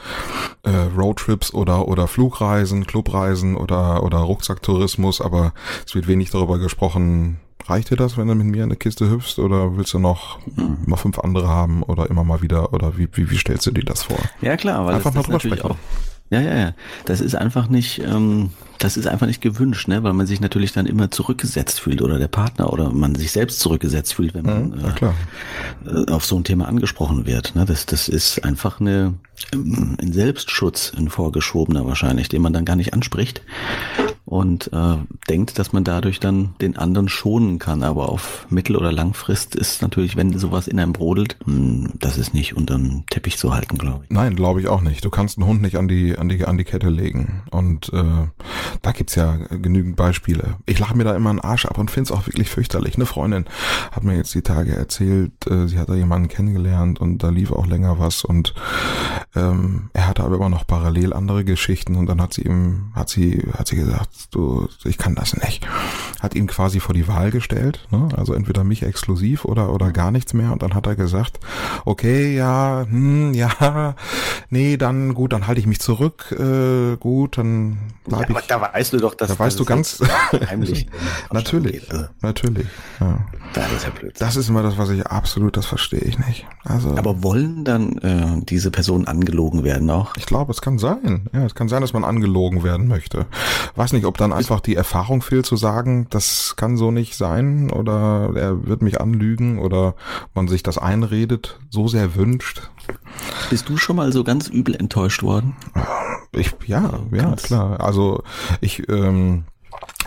[0.63, 5.53] äh, Roadtrips oder, oder Flugreisen, Clubreisen oder, oder Rucksacktourismus, aber
[5.85, 9.09] es wird wenig darüber gesprochen, reicht dir das, wenn du mit mir in eine Kiste
[9.09, 10.77] hüpfst oder willst du noch mhm.
[10.85, 13.85] mal fünf andere haben oder immer mal wieder oder wie, wie, wie stellst du dir
[13.85, 14.19] das vor?
[14.41, 15.71] Ja klar, weil einfach das, mal drüber sprechen.
[15.71, 15.77] Auch,
[16.29, 16.73] ja, ja, ja.
[17.05, 20.03] Das ist einfach nicht, ähm, das ist einfach nicht gewünscht, ne?
[20.03, 23.59] weil man sich natürlich dann immer zurückgesetzt fühlt oder der Partner oder man sich selbst
[23.59, 25.13] zurückgesetzt fühlt, wenn man mhm, ja,
[25.85, 27.55] äh, auf so ein Thema angesprochen wird.
[27.55, 27.65] Ne?
[27.65, 29.15] Das, das ist einfach eine,
[29.53, 33.41] ähm, ein Selbstschutz, ein vorgeschobener wahrscheinlich, den man dann gar nicht anspricht
[34.29, 37.81] und äh, denkt, dass man dadurch dann den anderen schonen kann.
[37.81, 42.19] Aber auf Mittel- oder Langfrist ist natürlich, wenn sowas in einem brodelt, mh, hm, das
[42.19, 44.11] ist nicht unter den Teppich zu halten, glaube ich.
[44.11, 45.03] Nein, glaube ich auch nicht.
[45.03, 47.41] Du kannst einen Hund nicht an die an die an die Kette legen.
[47.49, 48.03] Und äh,
[48.83, 50.57] da gibt's ja genügend Beispiele.
[50.67, 52.97] Ich lache mir da immer einen Arsch ab und find's auch wirklich fürchterlich.
[52.97, 53.45] Eine Freundin
[53.91, 57.51] hat mir jetzt die Tage erzählt, äh, sie hat da jemanden kennengelernt und da lief
[57.51, 58.53] auch länger was und
[59.35, 63.09] ähm, er hatte aber immer noch parallel andere Geschichten und dann hat sie ihm hat
[63.09, 65.65] sie hat sie gesagt du, ich kann das nicht.
[66.19, 68.09] Hat ihn quasi vor die Wahl gestellt, ne?
[68.15, 70.51] also entweder mich exklusiv oder, oder gar nichts mehr.
[70.51, 71.39] Und dann hat er gesagt,
[71.85, 73.95] okay, ja, hm, ja,
[74.49, 78.47] nee, dann gut, dann halte ich mich zurück, äh, gut, dann bleib ja, ich.
[78.47, 80.01] da weißt du doch, dass da weißt du ganz
[80.49, 80.87] heimlich.
[81.31, 82.05] natürlich, also.
[82.21, 82.67] natürlich.
[82.99, 83.25] Ja.
[83.53, 84.13] Das ist ja blöd.
[84.19, 86.45] Das ist immer das, was ich absolut, das verstehe ich nicht.
[86.63, 86.95] Also.
[86.95, 90.15] Aber wollen dann äh, diese Personen angelogen werden auch?
[90.17, 91.27] Ich glaube, es kann sein.
[91.33, 93.25] Ja, es kann sein, dass man angelogen werden möchte.
[93.75, 97.69] Weiß nicht, ob dann einfach die Erfahrung fehlt zu sagen, das kann so nicht sein
[97.69, 99.93] oder er wird mich anlügen oder
[100.33, 102.71] man sich das einredet, so sehr wünscht.
[103.51, 105.55] Bist du schon mal so ganz übel enttäuscht worden?
[106.31, 107.79] Ich, ja, ja, klar.
[107.81, 108.23] Also
[108.61, 109.43] ich ähm,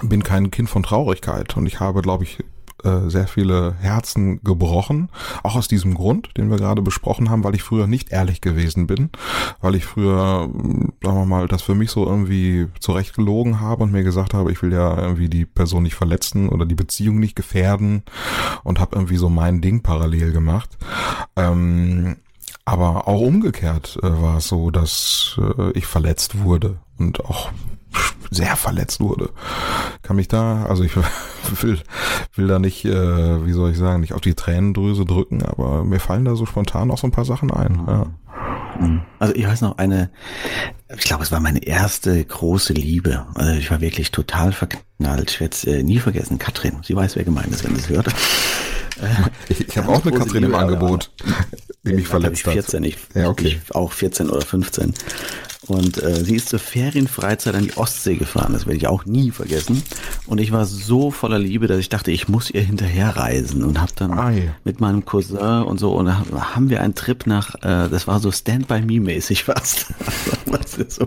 [0.02, 2.38] bin kein Kind von Traurigkeit und ich habe, glaube ich,
[2.84, 5.08] äh, sehr viele Herzen gebrochen.
[5.42, 8.86] Auch aus diesem Grund, den wir gerade besprochen haben, weil ich früher nicht ehrlich gewesen
[8.86, 9.10] bin,
[9.60, 14.04] weil ich früher, sagen wir mal, das für mich so irgendwie zurechtgelogen habe und mir
[14.04, 18.02] gesagt habe, ich will ja irgendwie die Person nicht verletzen oder die Beziehung nicht gefährden
[18.64, 20.76] und habe irgendwie so mein Ding parallel gemacht.
[21.36, 22.16] Ähm,
[22.64, 27.50] aber auch umgekehrt äh, war es so, dass äh, ich verletzt wurde und auch
[28.30, 29.30] sehr verletzt wurde.
[30.02, 30.96] Kann mich da, also ich
[31.62, 31.80] will,
[32.34, 36.00] will da nicht, äh, wie soll ich sagen, nicht auf die Tränendrüse drücken, aber mir
[36.00, 37.84] fallen da so spontan auch so ein paar Sachen ein.
[37.86, 38.06] Ja.
[38.80, 39.02] Mhm.
[39.18, 40.10] Also ich weiß noch eine,
[40.96, 43.26] ich glaube, es war meine erste große Liebe.
[43.34, 45.30] Also ich war wirklich total verknallt.
[45.30, 46.38] Ich werde es äh, nie vergessen.
[46.38, 48.08] Katrin, sie weiß, wer gemeint ist, wenn sie es hört.
[49.48, 51.10] Ich, ich habe auch eine Katrin im Angebot,
[51.82, 52.52] die mich verletzt hat.
[52.52, 53.58] 14, ich, ja, okay.
[53.62, 54.94] ich auch 14 oder 15.
[55.68, 58.52] Und äh, sie ist zur Ferienfreizeit an die Ostsee gefahren.
[58.52, 59.82] Das werde ich auch nie vergessen.
[60.26, 63.92] Und ich war so voller Liebe, dass ich dachte, ich muss ihr hinterherreisen und habe
[63.94, 64.52] dann Ei.
[64.64, 68.18] mit meinem Cousin und so und da haben wir einen Trip nach, äh, das war
[68.18, 69.86] so Stand by Me mäßig fast.
[70.46, 71.06] Was wir so,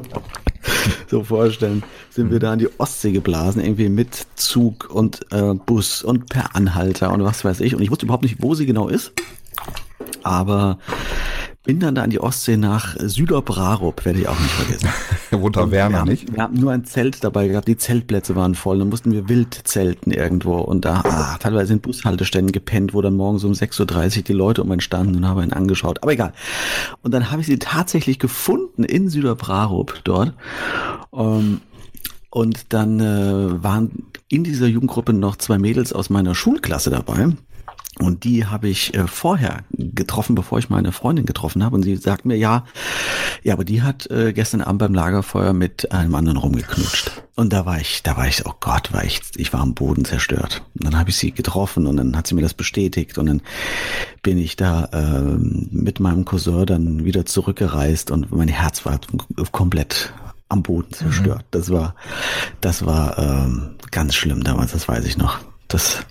[1.07, 6.03] so vorstellen, sind wir da an die Ostsee geblasen, irgendwie mit Zug und äh, Bus
[6.03, 7.75] und per Anhalter und was weiß ich.
[7.75, 9.13] Und ich wusste überhaupt nicht, wo sie genau ist.
[10.23, 10.79] Aber
[11.65, 14.89] bin dann da an die Ostsee nach Süderbrarup, werde ich auch nicht vergessen.
[15.33, 16.33] Runter Werner, wir haben, nicht?
[16.33, 19.59] Wir haben nur ein Zelt dabei gehabt, die Zeltplätze waren voll, dann mussten wir wild
[19.65, 24.23] zelten irgendwo und da ah, teilweise in Bushalteständen gepennt, wo dann morgens um 6.30 Uhr
[24.23, 26.33] die Leute um einen standen und haben ihn angeschaut, aber egal.
[27.01, 30.33] Und dann habe ich sie tatsächlich gefunden in Süderbrarup dort.
[31.09, 31.61] Um, ähm,
[32.29, 37.29] und dann äh, waren in dieser Jugendgruppe noch zwei Mädels aus meiner Schulklasse dabei.
[37.99, 41.75] Und die habe ich äh, vorher getroffen, bevor ich meine Freundin getroffen habe.
[41.75, 42.65] Und sie sagt mir, ja,
[43.41, 47.23] ja, aber die hat äh, gestern Abend beim Lagerfeuer mit einem anderen rumgeknutscht.
[47.35, 50.03] Und da war ich, da war ich, oh Gott, war ich, ich war am Boden
[50.03, 50.63] zerstört.
[50.73, 53.17] Und dann habe ich sie getroffen und dann hat sie mir das bestätigt.
[53.17, 53.41] Und dann
[54.23, 58.99] bin ich da äh, mit meinem Cousin dann wieder zurückgereist und mein Herz war
[59.51, 60.13] komplett
[60.49, 61.43] am Boden zerstört.
[61.43, 61.51] Mhm.
[61.51, 61.95] Das war,
[62.61, 65.39] das war ähm, ganz schlimm damals, das weiß ich noch.
[65.67, 66.05] Das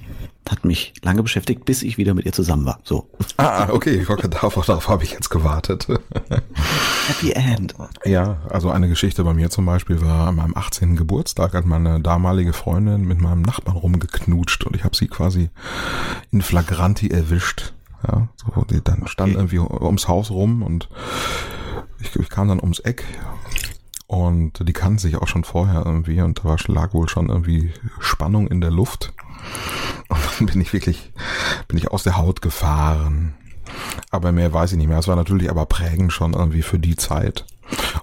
[0.49, 2.79] hat mich lange beschäftigt, bis ich wieder mit ihr zusammen war.
[2.85, 3.09] So.
[3.37, 5.87] Ah, okay, darauf, darauf habe ich jetzt gewartet.
[7.09, 7.75] Happy End.
[8.05, 10.97] Ja, also eine Geschichte bei mir zum Beispiel war an meinem 18.
[10.97, 15.51] Geburtstag, hat meine damalige Freundin mit meinem Nachbarn rumgeknutscht und ich habe sie quasi
[16.31, 17.73] in flagranti erwischt.
[18.07, 19.39] Ja, so, die dann stand okay.
[19.39, 20.91] irgendwie ums Haus rum und
[22.01, 23.05] ich, ich kam dann ums Eck
[24.07, 27.73] und die kannten sich auch schon vorher irgendwie und da war, lag wohl schon irgendwie
[27.99, 29.15] Spannung in der Luft.
[30.09, 31.13] Und dann bin ich wirklich,
[31.69, 33.35] bin ich aus der Haut gefahren.
[34.11, 34.99] Aber mehr weiß ich nicht mehr.
[34.99, 37.45] Es war natürlich aber prägend schon irgendwie für die Zeit.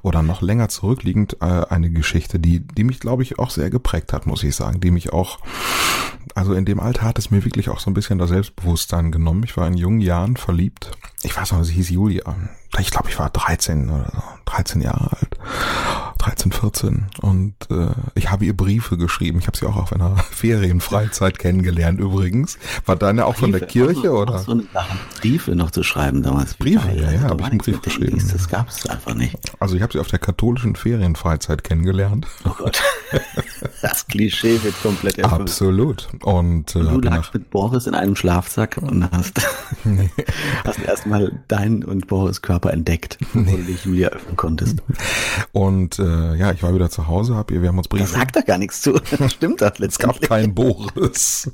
[0.02, 4.14] oder noch länger zurückliegend äh, eine Geschichte, die, die mich, glaube ich, auch sehr geprägt
[4.14, 5.40] hat, muss ich sagen, die mich auch,
[6.36, 9.44] also in dem Alter hat es mir wirklich auch so ein bisschen das Selbstbewusstsein genommen.
[9.44, 10.92] Ich war in jungen Jahren verliebt.
[11.24, 12.36] Ich weiß noch, sie hieß Julia.
[12.80, 15.38] Ich glaube, ich war 13 oder so, 13 Jahre alt.
[16.22, 19.40] 13, 14 und äh, ich habe ihr Briefe geschrieben.
[19.40, 22.60] Ich habe sie auch auf einer Ferienfreizeit kennengelernt übrigens.
[22.86, 24.38] War deine auch von der Kirche auch, oder?
[24.38, 26.54] So eine Sache, Briefe noch zu schreiben damals.
[26.54, 27.02] Briefe, geil.
[27.02, 28.14] ja, ja, habe ich einen Brief geschrieben.
[28.14, 29.36] Liest, das gab es einfach nicht.
[29.60, 32.28] Also ich habe sie auf der katholischen Ferienfreizeit kennengelernt.
[32.46, 32.82] Oh Gott.
[33.82, 35.42] Das Klischee wird komplett erfüllt.
[35.42, 36.08] Absolut.
[36.22, 39.42] Und, äh, und du lagst mit Boris in einem Schlafsack und hast,
[39.84, 40.10] nee.
[40.64, 43.58] hast erstmal deinen und Boris Körper entdeckt, bevor nee.
[43.58, 44.84] du dich Julia öffnen konntest.
[45.52, 48.06] Und äh, ja, ich war wieder zu Hause, hab ihr, wir haben uns Briefe.
[48.06, 48.96] Da sagt da gar nichts zu.
[49.28, 49.90] Stimmt das letztendlich?
[49.90, 51.52] Es gab keinen Boris.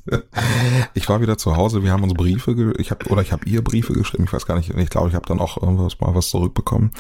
[0.93, 3.63] ich war wieder zu Hause, wir haben uns Briefe, ich habe oder ich habe ihr
[3.63, 4.25] Briefe geschrieben.
[4.25, 4.69] Ich weiß gar nicht.
[4.69, 6.91] Ich glaube, ich habe dann auch irgendwas mal was zurückbekommen.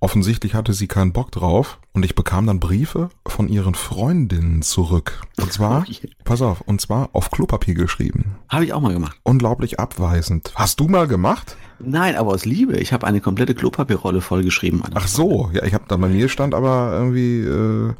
[0.00, 5.22] Offensichtlich hatte sie keinen Bock drauf und ich bekam dann Briefe von ihren Freundinnen zurück.
[5.40, 8.36] Und zwar, oh pass auf, und zwar auf Klopapier geschrieben.
[8.48, 9.16] Habe ich auch mal gemacht.
[9.22, 10.52] Unglaublich abweisend.
[10.56, 11.56] Hast du mal gemacht?
[11.78, 12.76] Nein, aber aus Liebe.
[12.78, 14.82] Ich habe eine komplette Klopapierrolle vollgeschrieben.
[14.94, 17.94] Ach so, ja, ich habe da bei mir stand aber irgendwie äh,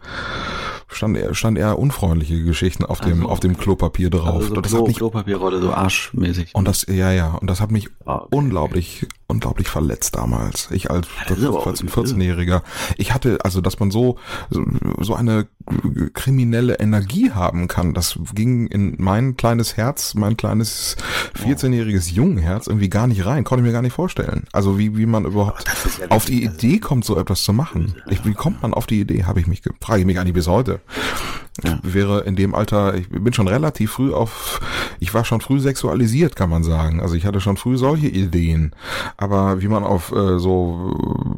[0.88, 4.36] stand eher, stand eher unfreundliche Geschichten auf dem, also, auf dem Klopapier drauf.
[4.36, 6.54] Also so das Klo, hat mich, Klopapierrolle, so arschmäßig.
[6.54, 8.26] Und das, ja, ja, und das hat mich okay.
[8.30, 10.68] unglaublich, unglaublich verletzt damals.
[10.70, 12.62] Ich als 14, 14-Jähriger.
[12.96, 14.18] Ich hatte, also, dass man so,
[15.00, 15.46] so eine
[16.12, 20.96] kriminelle Energie haben kann, das ging in mein kleines Herz, mein kleines
[21.38, 23.44] 14-jähriges Jungenherz irgendwie gar nicht rein.
[23.44, 24.44] Konnte ich mir gar nicht vorstellen.
[24.52, 25.64] Also, wie, wie man überhaupt
[26.00, 27.94] ja auf die Idee kommt, so etwas zu machen.
[28.08, 30.46] Ich, wie kommt man auf die Idee, habe ich mich, frage ich mich eigentlich bis
[30.46, 30.80] heute.
[31.62, 31.78] Ja.
[31.84, 34.60] wäre in dem Alter, ich bin schon relativ früh auf,
[34.98, 37.00] ich war schon früh sexualisiert, kann man sagen.
[37.00, 38.74] Also ich hatte schon früh solche Ideen.
[39.24, 40.94] Aber wie man auf äh, so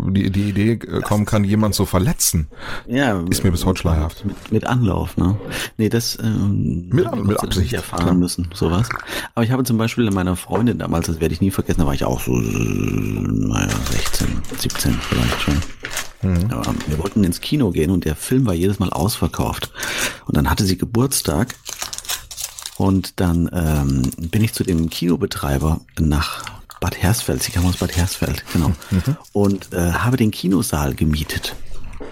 [0.08, 2.48] die, die Idee äh, kommen kann, jemand zu verletzen,
[2.88, 4.24] ja, ist mir bis heute schleierhaft.
[4.24, 5.36] Mit, mit Anlauf, ne?
[5.76, 8.14] Nee, das ähm, mit, mit Absicht erfahren klar.
[8.14, 8.88] müssen, sowas.
[9.36, 11.86] Aber ich habe zum Beispiel in meiner Freundin damals, das werde ich nie vergessen, da
[11.86, 14.26] war ich auch so, naja, 16,
[14.58, 15.54] 17 vielleicht schon.
[16.22, 16.50] Mhm.
[16.88, 19.70] Wir wollten ins Kino gehen und der Film war jedes Mal ausverkauft.
[20.26, 21.54] Und dann hatte sie Geburtstag
[22.78, 27.96] und dann ähm, bin ich zu dem Kinobetreiber nach Bad Hersfeld, sie kam aus Bad
[27.96, 29.16] Hersfeld, genau, mhm.
[29.32, 31.56] und äh, habe den Kinosaal gemietet.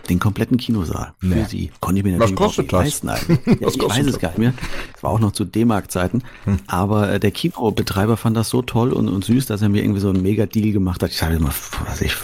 [0.09, 1.35] Den kompletten Kinosaal nee.
[1.35, 1.70] für sie.
[1.81, 3.03] Konnte ich mir natürlich Was kostet das?
[3.03, 3.09] leisten.
[3.61, 4.55] Ja, ich weiß es gar nicht mehr.
[4.94, 6.22] Es war auch noch zu D-Mark-Zeiten.
[6.44, 6.59] Hm.
[6.66, 10.00] Aber äh, der Kinobetreiber fand das so toll und, und süß, dass er mir irgendwie
[10.00, 11.11] so einen Mega-Deal gemacht hat.
[11.11, 11.53] Ich sage immer,
[11.87, 12.14] was ich,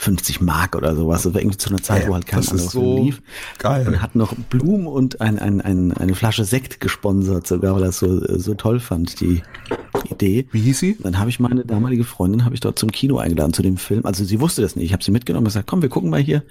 [0.00, 1.24] 50 Mark oder sowas.
[1.24, 3.20] Das war irgendwie zu einer Zeit, ja, wo halt kein anderer so lief.
[3.58, 3.86] Geil.
[3.86, 7.88] Und hat noch Blumen und ein, ein, ein, eine Flasche Sekt gesponsert, sogar, weil er
[7.88, 9.42] es so, so toll fand, die
[10.08, 10.46] Idee.
[10.52, 10.96] Wie hieß sie?
[11.00, 14.06] Dann habe ich meine damalige Freundin, habe ich dort zum Kino eingeladen, zu dem Film.
[14.06, 14.86] Also sie wusste das nicht.
[14.86, 16.44] Ich habe sie mitgenommen und gesagt, komm, wir gucken mal hier.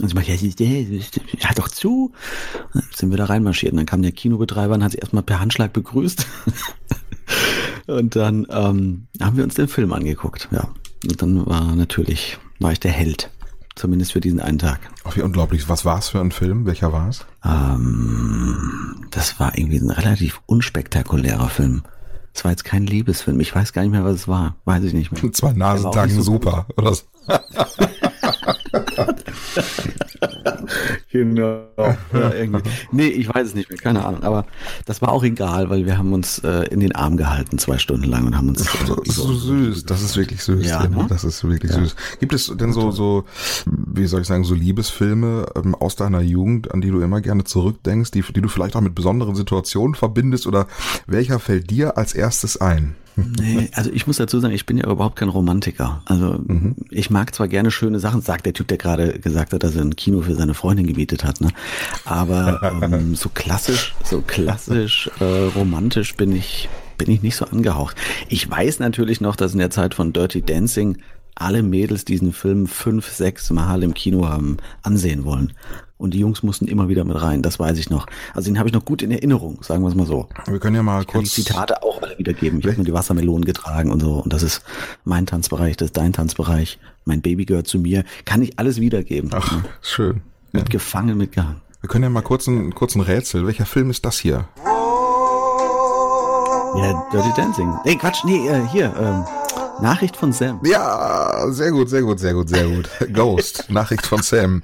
[0.00, 2.12] Und sie meinte, ja, halt doch zu.
[2.72, 3.72] Dann sind wir da reinmarschiert.
[3.72, 6.26] Und dann kam der Kinobetreiber und hat sie erstmal per Handschlag begrüßt.
[7.86, 10.68] und dann ähm, haben wir uns den Film angeguckt, ja.
[11.04, 13.30] Und dann war natürlich war ich der Held.
[13.74, 14.78] Zumindest für diesen einen Tag.
[15.02, 15.68] Ach, wie unglaublich.
[15.68, 16.64] Was war es für ein Film?
[16.64, 17.26] Welcher war es?
[17.44, 21.82] Ähm, das war irgendwie ein relativ unspektakulärer Film.
[22.32, 23.40] Es war jetzt kein Liebesfilm.
[23.40, 24.56] Ich weiß gar nicht mehr, was es war.
[24.64, 25.32] Weiß ich nicht mehr.
[25.32, 26.66] Zwei Nasentagen so super.
[26.76, 27.02] Oder so.
[31.10, 31.64] genau.
[31.76, 32.62] Ja, irgendwie.
[32.92, 34.22] Nee, ich weiß es nicht mehr, keine Ahnung.
[34.22, 34.46] Aber
[34.86, 38.04] das war auch egal, weil wir haben uns äh, in den Arm gehalten zwei Stunden
[38.04, 38.64] lang und haben uns.
[38.64, 39.84] Das ist so, süß.
[39.84, 40.66] Das ist wirklich süß.
[40.66, 41.06] Ja, ne?
[41.08, 41.78] Das ist wirklich ja.
[41.78, 41.96] süß.
[42.20, 43.24] Gibt es denn so, so,
[43.66, 47.44] wie soll ich sagen, so Liebesfilme ähm, aus deiner Jugend, an die du immer gerne
[47.44, 50.66] zurückdenkst, die, die du vielleicht auch mit besonderen Situationen verbindest oder
[51.06, 52.96] welcher fällt dir als erstes ein?
[53.16, 56.02] Nee, also ich muss dazu sagen, ich bin ja überhaupt kein Romantiker.
[56.06, 56.76] Also mhm.
[56.90, 59.82] ich mag zwar gerne schöne Sachen, sagt der Typ, der gerade gesagt hat, dass er
[59.82, 61.48] ein Kino für seine Freundin gemietet hat, ne?
[62.04, 65.24] Aber ähm, so klassisch, so klassisch äh,
[65.56, 67.96] romantisch bin ich bin ich nicht so angehaucht.
[68.28, 70.98] Ich weiß natürlich noch, dass in der Zeit von Dirty Dancing
[71.34, 75.52] alle Mädels diesen Film fünf, sechs Mal im Kino haben ansehen wollen.
[76.04, 78.06] Und die Jungs mussten immer wieder mit rein, das weiß ich noch.
[78.34, 80.28] Also den habe ich noch gut in Erinnerung, sagen wir es mal so.
[80.44, 81.34] Wir können ja mal ich kurz.
[81.34, 82.58] die Zitate auch alle wiedergeben.
[82.58, 84.16] Ich habe mir die Wassermelonen getragen und so.
[84.16, 84.62] Und das ist
[85.04, 86.78] mein Tanzbereich, das ist dein Tanzbereich.
[87.06, 88.04] Mein Baby gehört zu mir.
[88.26, 89.30] Kann ich alles wiedergeben.
[89.32, 89.64] Ach, ne?
[89.80, 90.20] schön.
[90.52, 90.72] Mit ja.
[90.72, 91.62] gefangen, mitgehangen.
[91.80, 93.46] Wir können ja mal kurz ein, kurz ein Rätsel.
[93.46, 94.46] Welcher Film ist das hier?
[96.76, 97.72] Ja, Dirty Dancing.
[97.86, 99.24] Nee, Quatsch, nee, äh, hier, ähm,
[99.80, 100.60] Nachricht von Sam.
[100.64, 102.88] Ja, sehr gut, sehr gut, sehr gut, sehr gut.
[103.12, 104.62] Ghost, Nachricht von Sam.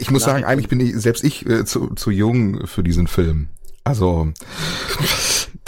[0.00, 3.48] Ich muss sagen, eigentlich bin ich, selbst ich, äh, zu, zu jung für diesen Film.
[3.84, 4.28] Also,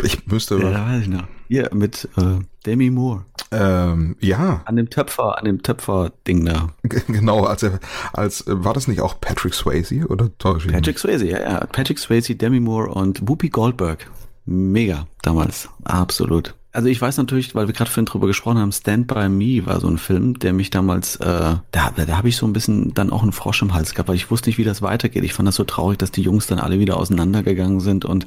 [0.02, 0.58] ich müsste.
[0.58, 1.24] Ja, da weiß ich noch.
[1.48, 3.24] Hier, mit äh, Demi Moore.
[3.50, 4.60] Ähm, ja.
[4.66, 6.68] An dem Töpfer, an dem Töpfer-Ding da.
[6.82, 7.80] Genau, als er,
[8.12, 10.74] als, äh, war das nicht auch Patrick Swayze oder täusche ich mich?
[10.74, 11.66] Patrick Swayze, ja, ja.
[11.66, 14.10] Patrick Swayze, Demi Moore und Whoopi Goldberg.
[14.44, 15.68] Mega damals.
[15.84, 16.54] Absolut.
[16.70, 19.80] Also ich weiß natürlich, weil wir gerade vorhin drüber gesprochen haben, Stand By Me war
[19.80, 23.10] so ein Film, der mich damals, äh, da, da habe ich so ein bisschen dann
[23.10, 25.24] auch einen Frosch im Hals gehabt, weil ich wusste nicht, wie das weitergeht.
[25.24, 28.26] Ich fand das so traurig, dass die Jungs dann alle wieder auseinandergegangen sind und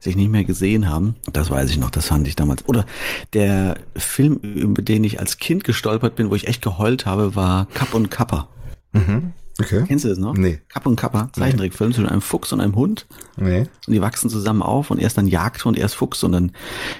[0.00, 1.14] sich nicht mehr gesehen haben.
[1.32, 2.66] Das weiß ich noch, das fand ich damals.
[2.66, 2.86] Oder
[3.34, 7.66] der Film, über den ich als Kind gestolpert bin, wo ich echt geheult habe, war
[7.74, 8.48] Kapp und Kappa.
[8.92, 9.32] Mhm.
[9.60, 9.84] Okay.
[9.86, 10.34] Kennst du das noch?
[10.34, 10.60] Nee.
[10.68, 13.06] Kapp und Kappa, Zeichentrickfilm zwischen einem Fuchs und einem Hund.
[13.36, 13.66] Nee.
[13.86, 16.52] Und die wachsen zusammen auf und erst dann Jagdhund, erst Fuchs und dann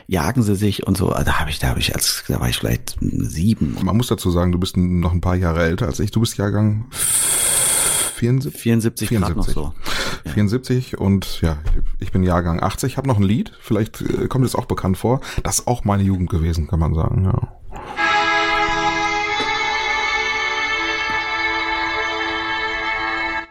[0.07, 1.11] jagen sie sich und so.
[1.11, 3.77] Da habe ich, da habe ich als, da war ich vielleicht sieben.
[3.83, 6.11] Man muss dazu sagen, du bist noch ein paar Jahre älter als ich.
[6.11, 6.87] Du bist Jahrgang
[8.21, 8.61] 74?
[8.61, 9.37] 74, 74.
[9.37, 9.73] noch so.
[10.25, 10.33] Ja.
[10.33, 11.57] 74 und ja,
[11.99, 12.93] ich bin Jahrgang 80.
[12.93, 15.21] Ich habe noch ein Lied, vielleicht äh, kommt es auch bekannt vor.
[15.43, 17.49] Das ist auch meine Jugend gewesen, kann man sagen, ja.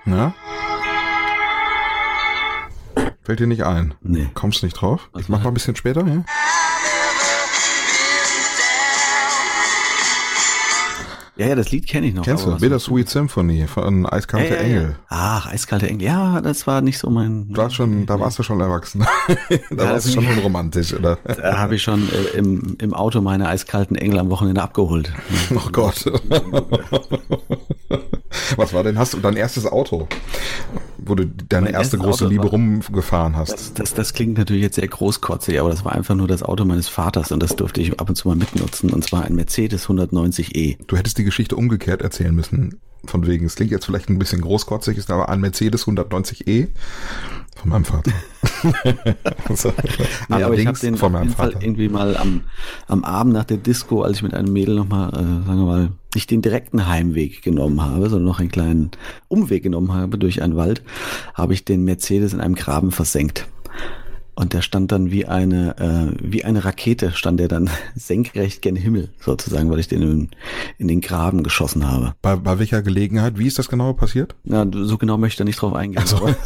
[0.10, 0.34] Ja?
[3.24, 3.94] Fällt dir nicht ein?
[4.02, 4.30] Nee.
[4.34, 5.10] Kommst nicht drauf?
[5.14, 6.24] Was ich mach mal ein bisschen später, ja?
[11.38, 12.26] Ja, ja, das Lied kenne ich noch.
[12.26, 12.52] Kennst du?
[12.52, 14.68] was- Bittersweet Symphony von Eiskalte Ja, ja, ja.
[14.68, 14.96] Engel.
[15.08, 16.06] Ach, eiskalte Engel.
[16.06, 17.46] Ja, das war nicht so mein.
[17.56, 19.06] Warst schon, da warst du schon erwachsen.
[19.72, 21.16] da warst du schon unromantisch, oder?
[21.24, 25.14] Da habe ich schon äh, im, im Auto meine eiskalten Engel am Wochenende abgeholt.
[25.56, 26.04] Oh Gott.
[28.60, 28.98] Was war denn?
[29.00, 30.08] Hast du dein erstes Auto,
[30.98, 33.54] wo du deine Mein erste große Auto Liebe war- rumgefahren hast?
[33.54, 36.66] Das, das, das klingt natürlich jetzt sehr großkotzig, aber das war einfach nur das Auto
[36.66, 38.92] meines Vaters und das durfte ich ab und zu mal mitnutzen.
[38.92, 40.78] Und zwar ein Mercedes 190e.
[40.88, 42.80] Du hättest die Geschichte umgekehrt erzählen müssen.
[43.06, 46.68] Von wegen, es klingt jetzt vielleicht ein bisschen großkotzig, ist aber ein Mercedes 190e
[47.60, 48.12] von meinem Vater.
[49.50, 49.74] also,
[50.30, 51.64] Nee, aber ich habe den von meinem Fall Vater.
[51.66, 52.42] irgendwie mal am,
[52.88, 55.92] am Abend nach der Disco, als ich mit einem Mädel nochmal, äh, sagen wir mal,
[56.16, 58.92] nicht den direkten Heimweg genommen habe, sondern noch einen kleinen
[59.28, 60.82] Umweg genommen habe durch einen Wald,
[61.34, 63.48] habe ich den Mercedes in einem Graben versenkt.
[64.40, 68.78] Und der stand dann wie eine, äh, wie eine Rakete, stand der dann senkrecht gen
[68.78, 70.30] Himmel, sozusagen, weil ich den in,
[70.78, 72.16] in den Graben geschossen habe.
[72.22, 73.38] Bei, bei welcher Gelegenheit?
[73.38, 74.36] Wie ist das genau passiert?
[74.46, 76.08] Na, so genau möchte ich da nicht drauf eingehen.
[76.08, 76.16] so.
[76.16, 76.38] aber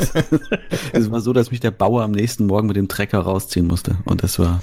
[0.91, 3.95] es war so, dass mich der Bauer am nächsten Morgen mit dem Trecker rausziehen musste.
[4.06, 4.60] Und das war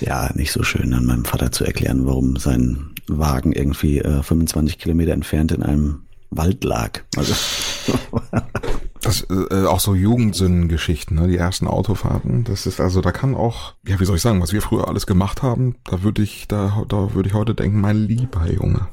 [0.00, 4.78] ja nicht so schön, an meinem Vater zu erklären, warum sein Wagen irgendwie äh, 25
[4.78, 7.00] Kilometer entfernt in einem Wald lag.
[7.14, 7.34] Also
[9.02, 11.26] Das äh, auch so Jugendsünden-Geschichten, ne?
[11.28, 12.44] die ersten Autofahrten.
[12.44, 15.06] Das ist also, da kann auch, ja, wie soll ich sagen, was wir früher alles
[15.06, 18.86] gemacht haben, da würde ich, da, da würde ich heute denken, mein lieber Junge,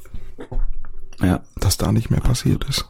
[1.22, 2.90] ja, dass da nicht mehr passiert ist.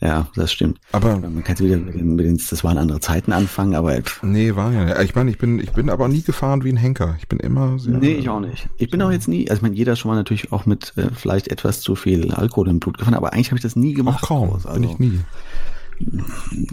[0.00, 0.78] ja, das stimmt.
[0.92, 4.22] Aber Man kann wieder mit den, mit den, das waren andere Zeiten anfangen, aber pff,
[4.22, 5.00] nee, war ja.
[5.00, 7.14] Ich meine, ich bin, ich bin aber nie gefahren wie ein Henker.
[7.18, 7.96] Ich bin immer sehr.
[7.96, 8.68] Nee, ich auch nicht.
[8.76, 11.06] Ich bin auch jetzt nie, also ich meine, jeder schon mal natürlich auch mit äh,
[11.14, 13.96] vielleicht etwas zu viel Alkohol im Blut gefahren, aber eigentlich habe ich das nie Auch
[13.96, 14.22] gemacht.
[14.26, 14.64] kaum, groß.
[14.64, 15.20] bin ich nie.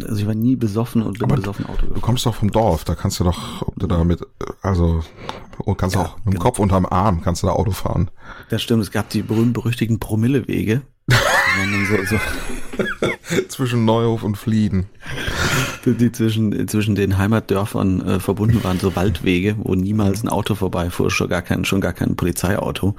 [0.08, 2.02] Also ich war nie besoffen und bin Aber besoffen Auto Du gefahren.
[2.02, 4.22] kommst doch vom Dorf, da kannst du doch, ob du da mit,
[4.62, 5.04] also,
[5.60, 6.44] und kannst Ja, auch mit dem genau.
[6.44, 8.10] Kopf unterm Arm kannst du da Auto fahren.
[8.50, 10.82] Das stimmt, es gab die berühmt-berüchtigten Promillewege.
[11.90, 12.22] So, so,
[13.48, 14.88] Zwischen Neuhof und Flieden.
[15.86, 21.12] die zwischen, zwischen den Heimatdörfern äh, verbunden waren, so Waldwege, wo niemals ein Auto vorbeifuhr,
[21.12, 22.96] schon gar kein, schon gar kein Polizeiauto.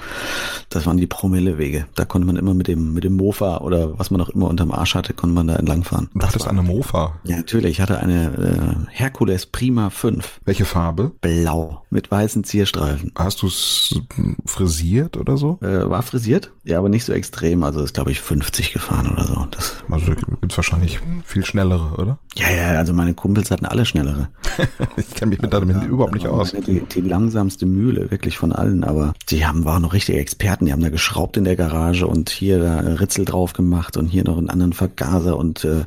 [0.69, 1.87] Das waren die Promillewege.
[1.95, 4.73] Da konnte man immer mit dem, mit dem Mofa oder was man auch immer unterm
[4.73, 6.09] Arsch hatte, konnte man da entlangfahren.
[6.15, 7.19] Du hattest eine Mofa.
[7.25, 7.73] Ja, natürlich.
[7.73, 10.41] Ich hatte eine äh, Hercules Prima 5.
[10.45, 11.13] Welche Farbe?
[11.21, 11.85] Blau.
[11.91, 13.13] Mit weißen Zierstreifen.
[13.15, 14.01] Hast du es
[14.47, 15.59] frisiert oder so?
[15.61, 16.53] Äh, war frisiert?
[16.65, 17.63] Ja, aber nicht so extrem.
[17.63, 19.47] Also ist, glaube ich, 50 gefahren oder so.
[19.51, 22.19] Das, Also gibt's wahrscheinlich viel schnellere, oder?
[22.35, 24.29] ja, ja, also meine Kumpels hatten alle schnellere.
[24.97, 26.53] Ich kenne mich mit damit überhaupt nicht aus.
[26.53, 30.73] Die, die langsamste Mühle, wirklich von allen, aber die haben, waren noch richtige Experten, die
[30.73, 34.39] haben da geschraubt in der Garage und hier da Ritzel drauf gemacht und hier noch
[34.39, 35.85] einen anderen Vergaser und äh,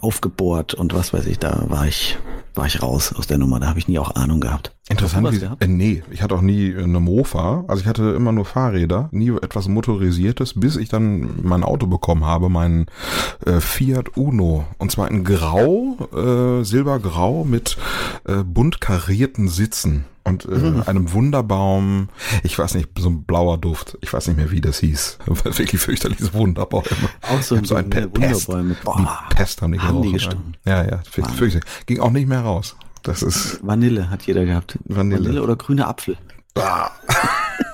[0.00, 2.18] aufgebohrt und was weiß ich, da war ich,
[2.58, 4.74] war ich raus aus der Nummer, da habe ich nie auch Ahnung gehabt.
[4.88, 5.62] Interessant, wie, gehabt?
[5.62, 9.30] äh, nee, ich hatte auch nie eine Mofa, also ich hatte immer nur Fahrräder, nie
[9.30, 12.86] etwas motorisiertes, bis ich dann mein Auto bekommen habe, meinen
[13.46, 17.78] äh, Fiat Uno, und zwar in Grau, äh, Silbergrau mit
[18.26, 20.82] äh, bunt karierten Sitzen und äh, Mhm.
[20.86, 22.08] einem Wunderbaum,
[22.42, 25.80] ich weiß nicht, so ein blauer Duft, ich weiß nicht mehr, wie das hieß, wirklich
[25.80, 26.84] fürchterliche Wunderbäume.
[27.22, 28.48] Auch so so ein Pe Pest.
[28.48, 28.74] Wunderbäume.
[28.80, 30.54] Die Boah, Pest haben die haben die gestunken.
[30.64, 31.60] Ja, ja, fürchterlich.
[31.86, 32.76] Ging auch nicht mehr raus.
[33.02, 34.78] Das ist Vanille hat jeder gehabt.
[34.84, 35.42] Vanille.
[35.42, 36.16] oder grüner Apfel.
[36.56, 36.90] Ah.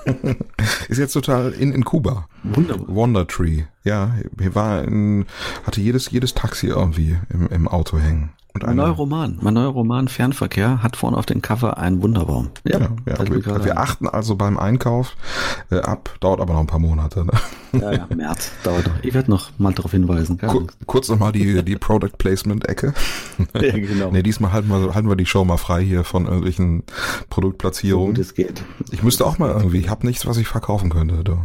[0.87, 2.27] ist jetzt total in, in Kuba.
[2.43, 2.87] Wunderbar.
[2.87, 3.63] Wonder Tree.
[3.83, 5.25] Ja, hier war in,
[5.65, 8.29] hatte jedes, jedes Taxi irgendwie im, im Auto hängen.
[8.55, 12.51] Und mein neuer Roman, mein neuer Roman Fernverkehr hat vorne auf dem Cover einen Wunderbaum.
[12.63, 15.17] Ja, ja, ja wir, wir, achten also beim Einkauf
[15.71, 17.25] äh, ab, dauert aber noch ein paar Monate.
[17.25, 17.33] Ne?
[17.73, 18.93] Ja, ja, März dauert noch.
[19.03, 20.37] Ich werde noch mal darauf hinweisen.
[20.37, 22.93] Kur kurz nochmal die, die Product Placement Ecke.
[23.53, 24.11] Ja, genau.
[24.11, 26.83] nee, diesmal halten wir, halten wir die Show mal frei hier von irgendwelchen
[27.29, 28.15] Produktplatzierungen.
[28.15, 28.63] So gut es geht.
[28.91, 31.23] Ich müsste auch mal irgendwie, ich habe nichts, was ich verkaufen könnte.
[31.23, 31.39] Du.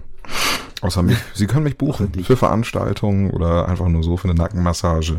[0.80, 1.18] Außer mich.
[1.34, 5.18] Sie können mich buchen für Veranstaltungen oder einfach nur so für eine Nackenmassage.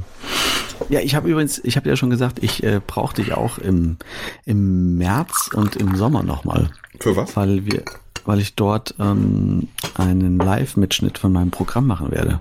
[0.90, 3.98] Ja, ich habe übrigens, ich habe ja schon gesagt, ich äh, brauche dich auch im,
[4.46, 6.72] im März und im Sommer nochmal.
[7.00, 7.36] Für was?
[7.36, 7.84] Weil wir,
[8.26, 12.40] weil ich dort ähm, einen Live-Mitschnitt von meinem Programm machen werde.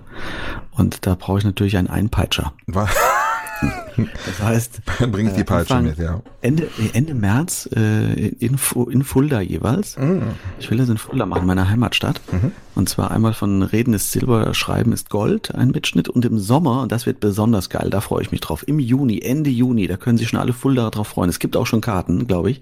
[0.71, 2.53] Und da brauche ich natürlich einen Einpeitscher.
[2.67, 2.89] Was?
[4.25, 4.81] Das heißt,
[5.11, 6.21] bringe ich die äh, Peitsche mit, ja.
[6.41, 8.57] Ende, Ende März äh, in,
[8.89, 9.97] in Fulda jeweils.
[9.97, 10.23] Mhm.
[10.59, 12.21] Ich will das in Fulda machen, meiner Heimatstadt.
[12.31, 12.51] Mhm.
[12.73, 16.07] Und zwar einmal von Reden ist Silber, Schreiben ist Gold, ein Mitschnitt.
[16.09, 19.19] Und im Sommer, und das wird besonders geil, da freue ich mich drauf, im Juni,
[19.19, 21.29] Ende Juni, da können sich schon alle Fulda drauf freuen.
[21.29, 22.61] Es gibt auch schon Karten, glaube ich.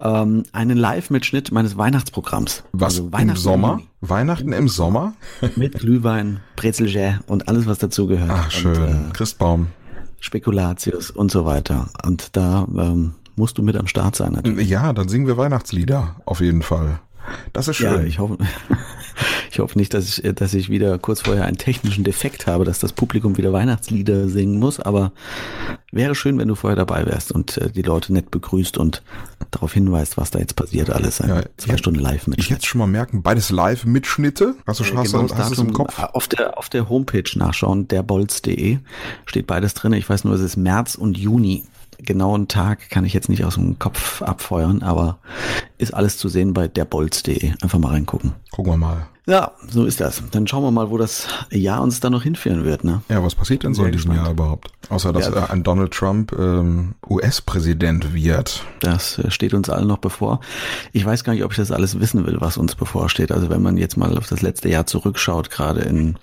[0.00, 2.64] Ähm, einen Live-Mitschnitt meines Weihnachtsprogramms.
[2.72, 3.80] Was, also im Sommer?
[4.00, 5.14] Weihnachten im Sommer?
[5.56, 8.30] Mit Glühwein, Brezelgé und alles, was dazugehört.
[8.32, 8.76] Ach, schön.
[8.76, 9.68] Und, äh, Christbaum.
[10.22, 11.88] Spekulatius und so weiter.
[12.06, 14.32] Und da ähm, musst du mit am Start sein.
[14.32, 14.68] Natürlich.
[14.68, 17.00] Ja, dann singen wir Weihnachtslieder, auf jeden Fall.
[17.52, 17.92] Das ist schön.
[17.92, 18.38] Ja, ich hoffe,
[19.50, 22.78] ich hoffe nicht, dass ich, dass ich wieder kurz vorher einen technischen Defekt habe, dass
[22.78, 24.80] das Publikum wieder Weihnachtslieder singen muss.
[24.80, 25.12] Aber
[25.92, 29.02] wäre schön, wenn du vorher dabei wärst und äh, die Leute nett begrüßt und
[29.50, 30.90] darauf hinweist, was da jetzt passiert.
[30.90, 32.38] Alles ja, zwei Stunden live mit.
[32.38, 34.54] Ich jetzt schon mal merken, beides Live-Mitschnitte.
[34.66, 35.98] Hast du schon äh, genau, hast, hast du im Kopf?
[35.98, 38.78] Auf der, auf der Homepage nachschauen, derbolz.de
[39.26, 39.92] steht beides drin.
[39.92, 41.64] Ich weiß nur, es ist März und Juni
[42.02, 45.18] genauen Tag kann ich jetzt nicht aus dem Kopf abfeuern, aber
[45.78, 47.52] ist alles zu sehen bei derbolz.de.
[47.62, 48.32] Einfach mal reingucken.
[48.50, 49.08] Gucken wir mal.
[49.26, 50.20] Ja, so ist das.
[50.32, 52.82] Dann schauen wir mal, wo das Jahr uns dann noch hinführen wird.
[52.82, 53.02] Ne?
[53.08, 54.26] Ja, was passiert denn so in diesem gespannt.
[54.26, 54.72] Jahr überhaupt?
[54.88, 58.64] Außer, dass ja, ein Donald Trump ähm, US-Präsident wird.
[58.80, 60.40] Das äh, steht uns allen noch bevor.
[60.92, 63.30] Ich weiß gar nicht, ob ich das alles wissen will, was uns bevorsteht.
[63.30, 66.16] Also wenn man jetzt mal auf das letzte Jahr zurückschaut, gerade in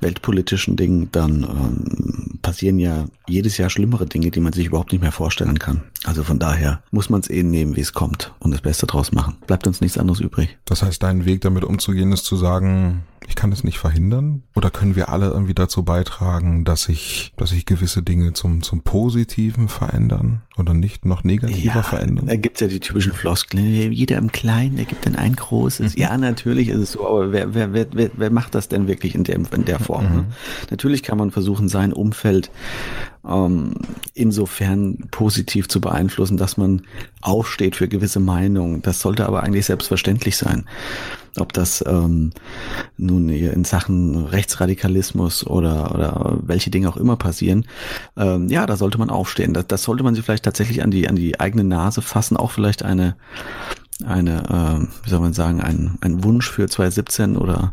[0.00, 5.00] weltpolitischen Dingen, dann ähm, passieren ja jedes Jahr schlimmere Dinge, die man sich überhaupt nicht
[5.00, 5.84] mehr vorstellen kann.
[6.04, 9.12] Also von daher muss man es eh nehmen, wie es kommt und das Beste draus
[9.12, 9.36] machen.
[9.46, 10.58] Bleibt uns nichts anderes übrig.
[10.64, 14.42] Das heißt, dein Weg damit umzugehen ist zu sagen, ich kann es nicht verhindern?
[14.54, 18.82] Oder können wir alle irgendwie dazu beitragen, dass sich, dass sich gewisse Dinge zum, zum
[18.82, 22.26] Positiven verändern oder nicht noch negativer ja, verändern?
[22.26, 23.64] Da gibt's ja die typischen Floskeln.
[23.92, 25.96] Jeder im Kleinen, der gibt dann ein großes.
[25.96, 26.02] Mhm.
[26.02, 29.14] Ja, natürlich ist es so, aber wer, wer, wer, wer, wer macht das denn wirklich
[29.14, 30.08] in der, in der Form?
[30.08, 30.16] Mhm.
[30.16, 30.24] Ne?
[30.70, 32.50] Natürlich kann man versuchen, sein Umfeld
[33.26, 33.74] ähm,
[34.14, 36.82] insofern positiv zu beeinflussen, dass man
[37.22, 38.82] aufsteht für gewisse Meinungen.
[38.82, 40.66] Das sollte aber eigentlich selbstverständlich sein
[41.38, 42.32] ob das ähm,
[42.96, 47.66] nun in Sachen Rechtsradikalismus oder, oder welche Dinge auch immer passieren,
[48.16, 49.54] ähm, ja, da sollte man aufstehen.
[49.54, 52.50] Das, das sollte man sich vielleicht tatsächlich an die, an die eigene Nase fassen, auch
[52.50, 53.16] vielleicht eine,
[54.04, 54.42] eine,
[54.82, 57.72] äh, wie soll man sagen, ein, ein Wunsch für 2017 oder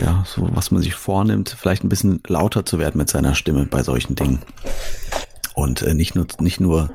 [0.00, 3.66] ja, so was man sich vornimmt, vielleicht ein bisschen lauter zu werden mit seiner Stimme
[3.66, 4.40] bei solchen Dingen.
[5.54, 6.90] Und äh, nicht nur, nicht nur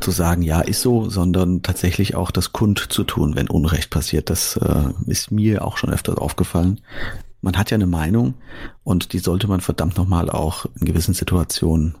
[0.00, 4.30] zu sagen, ja, ist so, sondern tatsächlich auch das Kund zu tun, wenn Unrecht passiert.
[4.30, 6.80] Das äh, ist mir auch schon öfter aufgefallen.
[7.42, 8.34] Man hat ja eine Meinung
[8.84, 11.94] und die sollte man verdammt nochmal auch in gewissen Situationen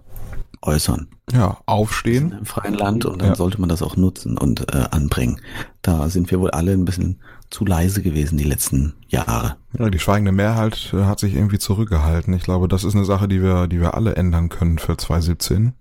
[0.62, 1.08] äußern.
[1.32, 2.34] Ja, aufstehen.
[2.38, 3.34] Im freien Land und dann ja.
[3.34, 5.40] sollte man das auch nutzen und äh, anbringen.
[5.82, 9.56] Da sind wir wohl alle ein bisschen zu leise gewesen die letzten Jahre.
[9.78, 12.34] Ja, die schweigende Mehrheit äh, hat sich irgendwie zurückgehalten.
[12.34, 15.72] Ich glaube, das ist eine Sache, die wir, die wir alle ändern können für 2017.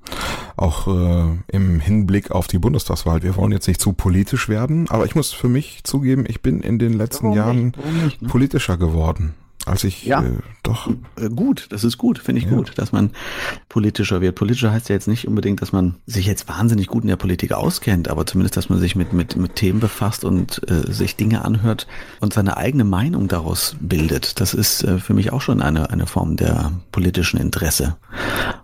[0.55, 3.21] Auch äh, im Hinblick auf die Bundestagswahl.
[3.21, 6.61] Wir wollen jetzt nicht zu politisch werden, aber ich muss für mich zugeben, ich bin
[6.61, 8.03] in den letzten Warum Jahren nicht?
[8.03, 8.27] Nicht, ne?
[8.29, 9.35] politischer geworden
[9.69, 10.23] als ich ja.
[10.23, 10.31] äh,
[10.63, 10.89] doch.
[11.15, 12.55] Äh, gut, das ist gut, finde ich ja.
[12.55, 13.11] gut, dass man
[13.69, 14.35] politischer wird.
[14.35, 17.51] Politischer heißt ja jetzt nicht unbedingt, dass man sich jetzt wahnsinnig gut in der Politik
[17.53, 21.45] auskennt, aber zumindest, dass man sich mit, mit, mit Themen befasst und äh, sich Dinge
[21.45, 21.87] anhört
[22.19, 24.39] und seine eigene Meinung daraus bildet.
[24.39, 27.97] Das ist äh, für mich auch schon eine, eine Form der politischen Interesse.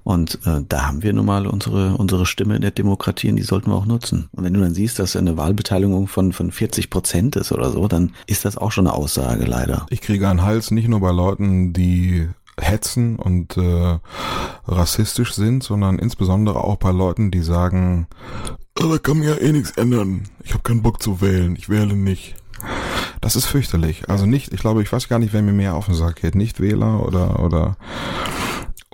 [0.03, 3.43] Und äh, da haben wir nun mal unsere, unsere Stimme in der Demokratie und die
[3.43, 4.29] sollten wir auch nutzen.
[4.31, 7.87] Und wenn du dann siehst, dass eine Wahlbeteiligung von, von 40 Prozent ist oder so,
[7.87, 9.85] dann ist das auch schon eine Aussage leider.
[9.89, 12.27] Ich kriege einen Hals nicht nur bei Leuten, die
[12.59, 13.99] hetzen und äh,
[14.67, 18.07] rassistisch sind, sondern insbesondere auch bei Leuten, die sagen,
[18.79, 20.23] oh, da kann mir ja eh nichts ändern.
[20.43, 22.35] Ich habe keinen Bock zu wählen, ich wähle nicht.
[23.21, 24.09] Das ist fürchterlich.
[24.09, 26.35] Also nicht, ich glaube, ich weiß gar nicht, wer mir mehr auf den Sack geht.
[26.35, 27.77] Nicht Wähler oder oder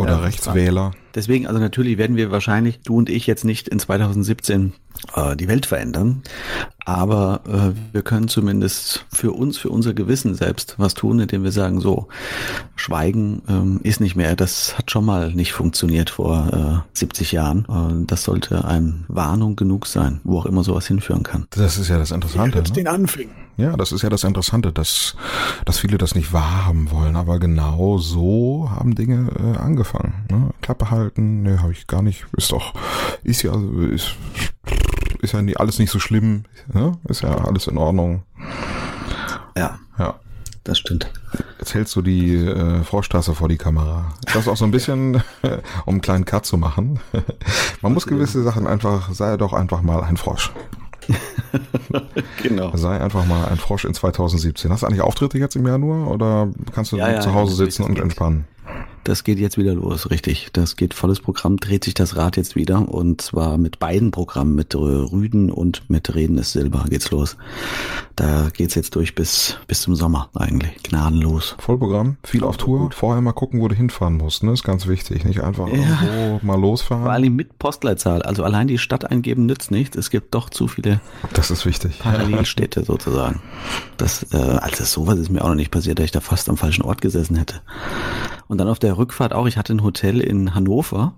[0.01, 0.91] oder ja, Rechtswähler.
[1.15, 4.73] Deswegen, also natürlich werden wir wahrscheinlich, du und ich jetzt nicht in 2017
[5.15, 6.23] äh, die Welt verändern.
[6.85, 11.51] Aber äh, wir können zumindest für uns, für unser Gewissen selbst was tun, indem wir
[11.51, 12.07] sagen, so,
[12.75, 14.35] Schweigen ähm, ist nicht mehr.
[14.35, 17.65] Das hat schon mal nicht funktioniert vor äh, 70 Jahren.
[17.69, 21.45] Äh, das sollte einem Warnung genug sein, wo auch immer sowas hinführen kann.
[21.51, 22.59] Das ist ja das Interessante.
[22.59, 23.31] Jetzt den Anfängen.
[23.61, 25.15] Ja, das ist ja das Interessante, dass,
[25.65, 30.25] dass viele das nicht wahrhaben wollen, aber genau so haben Dinge äh, angefangen.
[30.31, 30.49] Ne?
[30.61, 32.73] Klappe halten, ne, habe ich gar nicht, ist doch,
[33.23, 33.53] ist ja,
[33.91, 34.15] ist,
[35.21, 36.97] ist ja nie, alles nicht so schlimm, ne?
[37.07, 38.23] ist ja alles in Ordnung.
[39.55, 40.15] Ja, Ja.
[40.63, 41.11] das stimmt.
[41.59, 44.13] Jetzt hältst du die äh, Froschtasse vor die Kamera.
[44.25, 45.15] Das ist auch so ein bisschen,
[45.85, 46.99] um einen kleinen Cut zu machen.
[47.81, 50.51] Man muss gewisse Sachen einfach, sei doch einfach mal ein Frosch.
[52.41, 52.75] Genau.
[52.75, 54.71] Sei einfach mal ein Frosch in 2017.
[54.71, 57.83] Hast du eigentlich Auftritte jetzt im Januar oder kannst du Ja, ja, zu Hause sitzen
[57.83, 58.45] und entspannen?
[59.03, 60.49] Das geht jetzt wieder los, richtig.
[60.53, 64.53] Das geht volles Programm, dreht sich das Rad jetzt wieder und zwar mit beiden Programmen,
[64.53, 67.35] mit Rüden und mit Reden ist Silber geht's los.
[68.15, 71.55] Da geht's jetzt durch bis, bis zum Sommer eigentlich, gnadenlos.
[71.57, 72.91] Vollprogramm, viel auf Tour.
[72.93, 74.43] Vorher mal gucken, wo du hinfahren musst.
[74.43, 74.51] Ne?
[74.53, 75.25] Ist ganz wichtig.
[75.25, 77.03] Nicht einfach irgendwo mal losfahren.
[77.03, 79.97] Vor allem mit Postleitzahl, also allein die Stadt eingeben nützt nichts.
[79.97, 81.01] Es gibt doch zu viele
[81.33, 81.99] Das ist wichtig.
[81.99, 83.41] Parallelstädte sozusagen.
[83.97, 86.57] Das, äh, also sowas ist mir auch noch nicht passiert, dass ich da fast am
[86.57, 87.61] falschen Ort gesessen hätte.
[88.51, 91.13] Und dann auf der Rückfahrt auch, ich hatte ein Hotel in Hannover,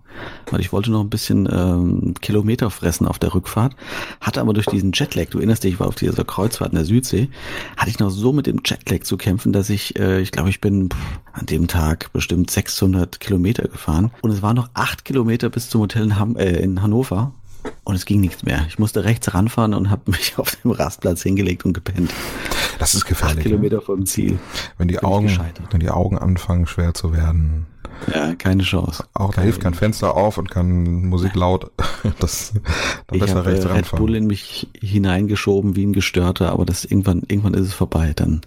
[0.52, 3.76] weil ich wollte noch ein bisschen ähm, Kilometer fressen auf der Rückfahrt,
[4.22, 6.86] hatte aber durch diesen Jetlag, du erinnerst dich, ich war auf dieser Kreuzfahrt in der
[6.86, 7.30] Südsee,
[7.76, 10.62] hatte ich noch so mit dem Jetlag zu kämpfen, dass ich, äh, ich glaube, ich
[10.62, 14.12] bin pff, an dem Tag bestimmt 600 Kilometer gefahren.
[14.22, 17.32] Und es waren noch acht Kilometer bis zum Hotel in, Ham äh, in Hannover
[17.84, 18.66] und es ging nichts mehr.
[18.68, 22.14] Ich musste rechts ranfahren und habe mich auf dem Rastplatz hingelegt und gepennt.
[22.80, 23.38] Das ist Acht gefährlich.
[23.38, 23.44] Ne?
[23.44, 24.40] Kilometer vom Ziel.
[24.78, 25.40] Wenn die bin Augen,
[25.72, 27.68] wenn die Augen anfangen schwer zu werden.
[28.14, 29.06] Ja, keine Chance.
[29.14, 31.72] Auch da hilft kein Fenster auf und kann Musik laut.
[32.20, 32.52] Das
[33.08, 34.16] dann Ich besser habe rechts äh, Red Bull ranfahren.
[34.16, 38.12] in mich hineingeschoben wie ein Gestörter, aber das irgendwann, irgendwann ist es vorbei.
[38.14, 38.42] Dann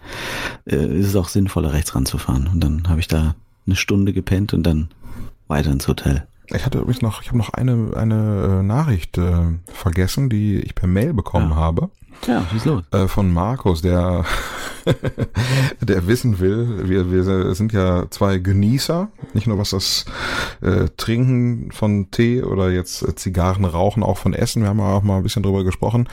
[0.66, 2.48] äh, ist es auch sinnvoller, rechts ranzufahren.
[2.52, 3.34] Und dann habe ich da
[3.66, 4.88] eine Stunde gepennt und dann
[5.48, 6.26] weiter ins Hotel.
[6.54, 9.32] Ich hatte übrigens noch, ich habe noch eine, eine äh, Nachricht äh,
[9.72, 11.56] vergessen, die ich per Mail bekommen Ja.
[11.56, 11.90] habe.
[12.26, 12.82] Ja, schieß los.
[12.92, 14.24] äh, von Markus, der,
[15.80, 20.04] der wissen will, wir, wir sind ja zwei Genießer, nicht nur was das
[20.60, 24.94] äh, Trinken von Tee oder jetzt äh, Zigarren rauchen, auch von Essen, wir haben ja
[24.94, 26.08] auch mal ein bisschen drüber gesprochen,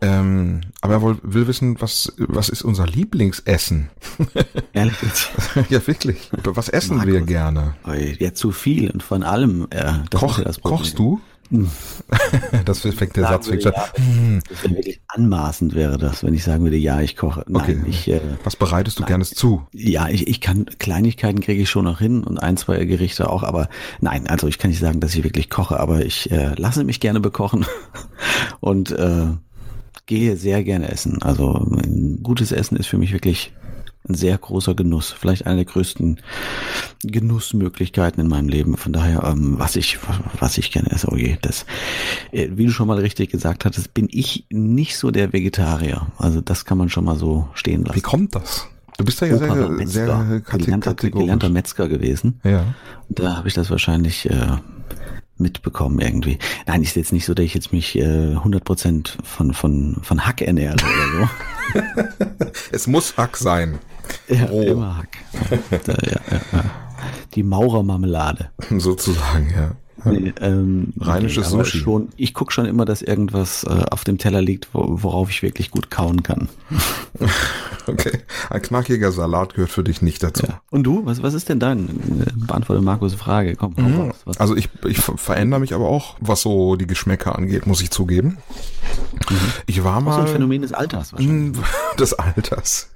[0.00, 3.90] ähm, aber er will, will wissen, was, was ist unser Lieblingsessen?
[4.72, 4.96] Ehrlich
[5.68, 6.30] ja, wirklich.
[6.44, 7.12] Was essen Markus.
[7.12, 7.74] wir gerne?
[8.18, 9.66] Ja, zu viel und von allem.
[9.70, 11.20] Äh, Koch, ist ja kochst du?
[12.64, 13.70] das fängt der Sagen Satz würde, ja,
[14.48, 17.44] das wäre wirklich anmaßend wäre das, wenn ich sagen würde, ja, ich koche.
[17.46, 17.76] Nein, Okay.
[17.88, 19.66] ich, äh, Was bereitest du gerne zu?
[19.72, 23.42] Ja, ich, ich kann Kleinigkeiten kriege ich schon noch hin und ein, zwei Gerichte auch,
[23.42, 23.68] aber
[24.00, 27.00] nein, also ich kann nicht sagen, dass ich wirklich koche, aber ich äh, lasse mich
[27.00, 27.66] gerne bekochen
[28.60, 29.26] und äh,
[30.06, 31.22] gehe sehr gerne essen.
[31.22, 31.66] Also
[32.22, 33.52] gutes Essen ist für mich wirklich
[34.08, 36.20] ein sehr großer Genuss, vielleicht eine der größten
[37.02, 38.76] Genussmöglichkeiten in meinem Leben.
[38.76, 39.98] Von daher, ähm, was ich
[40.38, 41.66] was ich gerne esse, oh je, das,
[42.32, 46.06] äh, wie du schon mal richtig gesagt hattest, bin ich nicht so der Vegetarier.
[46.18, 47.96] Also das kann man schon mal so stehen lassen.
[47.96, 48.68] Wie kommt das?
[48.98, 52.40] Du bist ja Opa sehr, Metzger, sehr gelernter, gelernter Metzger gewesen.
[52.44, 52.74] Ja.
[53.10, 54.56] Da habe ich das wahrscheinlich äh,
[55.38, 56.38] mitbekommen irgendwie.
[56.66, 60.40] Nein, ist jetzt nicht so, dass ich jetzt mich äh, 100% von, von, von Hack
[60.40, 61.30] ernähre oder
[62.72, 63.78] Es muss Hack sein.
[64.28, 64.62] Ja, Roh.
[64.62, 65.18] immer Hack.
[65.84, 66.20] Da, ja,
[66.52, 66.64] ja.
[67.34, 68.50] Die Maurermarmelade.
[68.78, 69.76] Sozusagen, ja.
[70.04, 71.78] Nee, ähm, Rheinisches aber Sushi.
[71.78, 75.42] Schon, ich gucke schon immer, dass irgendwas äh, auf dem Teller liegt, wo, worauf ich
[75.42, 76.48] wirklich gut kauen kann.
[77.88, 78.18] Okay.
[78.50, 80.44] Ein knackiger Salat gehört für dich nicht dazu.
[80.44, 80.60] Ja.
[80.70, 81.06] Und du?
[81.06, 81.88] Was, was ist denn dein?
[82.34, 83.54] Beantworte Markus Frage.
[83.54, 84.16] Komm, hau raus.
[84.24, 87.80] Was, Also ich, ich ver- verändere mich aber auch, was so die Geschmäcker angeht, muss
[87.82, 88.38] ich zugeben.
[89.66, 91.56] Ich war so mal ein Phänomen des Alters wahrscheinlich.
[92.00, 92.90] Des Alters.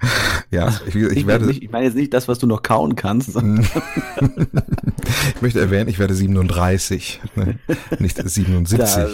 [0.51, 2.95] Ja, ich, ich Ich, werde, nicht, ich meine jetzt nicht das, was du noch kauen
[2.97, 3.29] kannst,
[5.35, 6.90] ich möchte erwähnen, ich werde 37,
[7.35, 7.59] ne?
[7.99, 8.77] nicht 77.
[8.77, 9.07] da,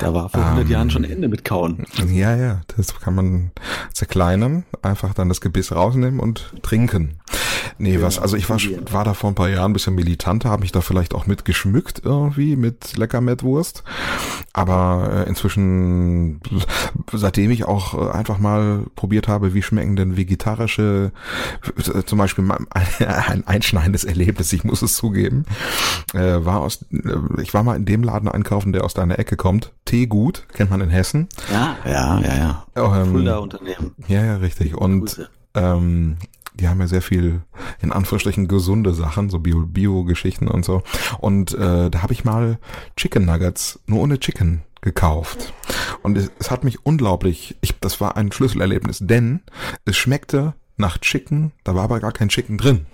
[0.00, 1.84] da war vor 100 Jahren schon Ende mit kauen.
[2.10, 3.50] Ja, ja, das kann man
[3.92, 7.20] zerkleinern, einfach dann das Gebiss rausnehmen und trinken.
[7.78, 8.58] Nee, was, also ich war,
[8.90, 11.44] war da vor ein paar Jahren ein bisschen militanter, habe mich da vielleicht auch mit
[11.44, 13.82] geschmückt irgendwie, mit Leckermettwurst.
[14.54, 16.40] Aber äh, inzwischen,
[17.12, 21.12] seitdem ich auch äh, einfach mal probiert habe, wie schmecken denn vegetarische,
[21.76, 22.66] äh, zum Beispiel ein,
[23.06, 25.44] ein einschneidendes Erlebnis, ich muss es zugeben,
[26.14, 26.85] äh, war aus,
[27.40, 29.72] ich war mal in dem Laden einkaufen, der aus deiner Ecke kommt.
[29.84, 31.28] Teegut, kennt man in Hessen.
[31.52, 32.66] Ja, ja, ja, ja.
[33.02, 33.92] Ähm, Fulda Unternehmen.
[34.08, 34.74] Ja, ja, richtig.
[34.76, 36.16] Und ähm,
[36.54, 37.42] die haben ja sehr viel,
[37.80, 40.82] in Anführungsstrichen, gesunde Sachen, so Bio- Bio-Geschichten und so.
[41.18, 42.58] Und äh, da habe ich mal
[42.96, 45.52] Chicken Nuggets, nur ohne Chicken, gekauft.
[46.02, 49.40] Und es, es hat mich unglaublich, ich, das war ein Schlüsselerlebnis, denn
[49.84, 52.86] es schmeckte nach Chicken, da war aber gar kein Chicken drin.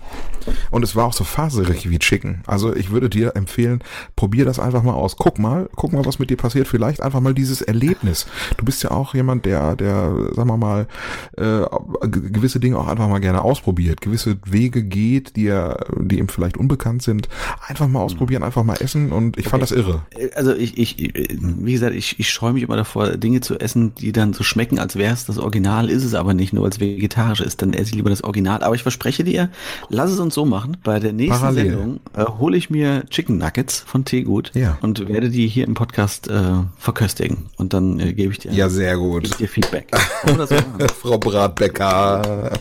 [0.71, 2.41] Und es war auch so faserig wie Chicken.
[2.47, 3.83] Also ich würde dir empfehlen,
[4.15, 5.17] probier das einfach mal aus.
[5.17, 6.67] Guck mal, guck mal, was mit dir passiert.
[6.67, 8.25] Vielleicht einfach mal dieses Erlebnis.
[8.57, 10.87] Du bist ja auch jemand, der, der, sagen wir mal,
[11.37, 11.61] äh,
[12.07, 16.57] gewisse Dinge auch einfach mal gerne ausprobiert, gewisse Wege geht, die er, die ihm vielleicht
[16.57, 17.27] unbekannt sind.
[17.67, 19.51] Einfach mal ausprobieren, einfach mal essen und ich okay.
[19.51, 20.03] fand das irre.
[20.35, 24.11] Also ich, ich, wie gesagt, ich, ich scheue mich immer davor, Dinge zu essen, die
[24.11, 27.41] dann so schmecken, als wäre es das Original, ist es aber nicht, nur als vegetarisch
[27.41, 27.61] ist.
[27.61, 28.63] Dann esse ich lieber das Original.
[28.63, 29.49] Aber ich verspreche dir,
[29.89, 30.77] lass es uns so machen.
[30.83, 31.69] Bei der nächsten Parallel.
[31.69, 34.77] Sendung äh, hole ich mir Chicken Nuggets von Teegut ja.
[34.81, 36.41] und werde die hier im Podcast äh,
[36.77, 37.49] verköstigen.
[37.57, 39.23] Und dann äh, gebe ich dir ja sehr gut.
[39.23, 39.91] Gebe dir Feedback.
[41.01, 42.51] Frau Bratbecker,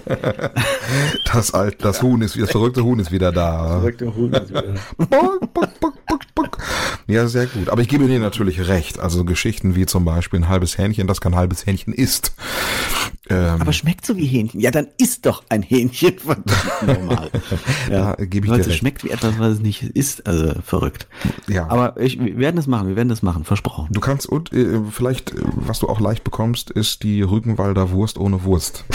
[1.33, 3.63] das alte, das Huhn ist, das verrückte Huhn ist wieder da.
[3.63, 4.75] Das verrückte Huhn ist wieder da.
[7.07, 7.69] ja, sehr gut.
[7.69, 8.99] Aber ich gebe dir natürlich recht.
[8.99, 12.35] Also Geschichten wie zum Beispiel ein halbes Hähnchen, das kein halbes Hähnchen ist.
[13.31, 14.61] Ähm, Aber schmeckt so wie Hähnchen.
[14.61, 16.15] Ja, dann ist doch ein Hähnchen
[16.87, 17.31] normal.
[17.91, 20.27] ja, gebe ich dir es schmeckt wie etwas, was es nicht ist.
[20.27, 21.09] Also verrückt.
[21.49, 21.69] Ja.
[21.69, 22.89] Aber ich, wir werden das machen.
[22.89, 23.45] Wir werden das machen.
[23.45, 23.89] Versprochen.
[23.91, 28.45] Du kannst und äh, vielleicht, was du auch leicht bekommst, ist die Rügenwalder Wurst ohne
[28.45, 28.85] Wurst.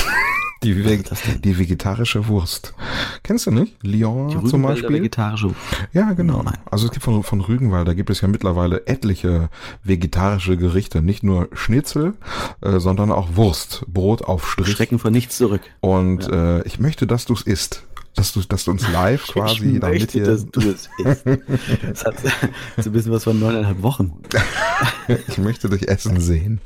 [0.63, 1.03] Die, Ve
[1.43, 2.73] die vegetarische Wurst.
[3.23, 3.75] Kennst du nicht?
[3.83, 4.97] Lyon zum Beispiel.
[4.97, 5.53] vegetarische
[5.93, 6.41] Ja, genau.
[6.43, 6.57] Nein.
[6.69, 9.49] Also es gibt von, von Rügenwalder gibt es ja mittlerweile etliche
[9.83, 11.01] vegetarische Gerichte.
[11.01, 12.15] Nicht nur Schnitzel,
[12.61, 13.85] äh, sondern auch Wurst.
[13.87, 14.69] Brot auf Strich.
[14.69, 15.61] Schrecken von nichts zurück.
[15.79, 16.57] Und ja.
[16.57, 17.83] äh, ich möchte, dass du es isst
[18.17, 20.25] dass du, dass du uns live quasi ich damit möchte, hier.
[20.25, 21.25] Dass du es isst.
[21.83, 22.15] Das hat
[22.77, 24.13] so ein bisschen was von neuneinhalb Wochen.
[25.27, 26.59] ich möchte dich essen sehen.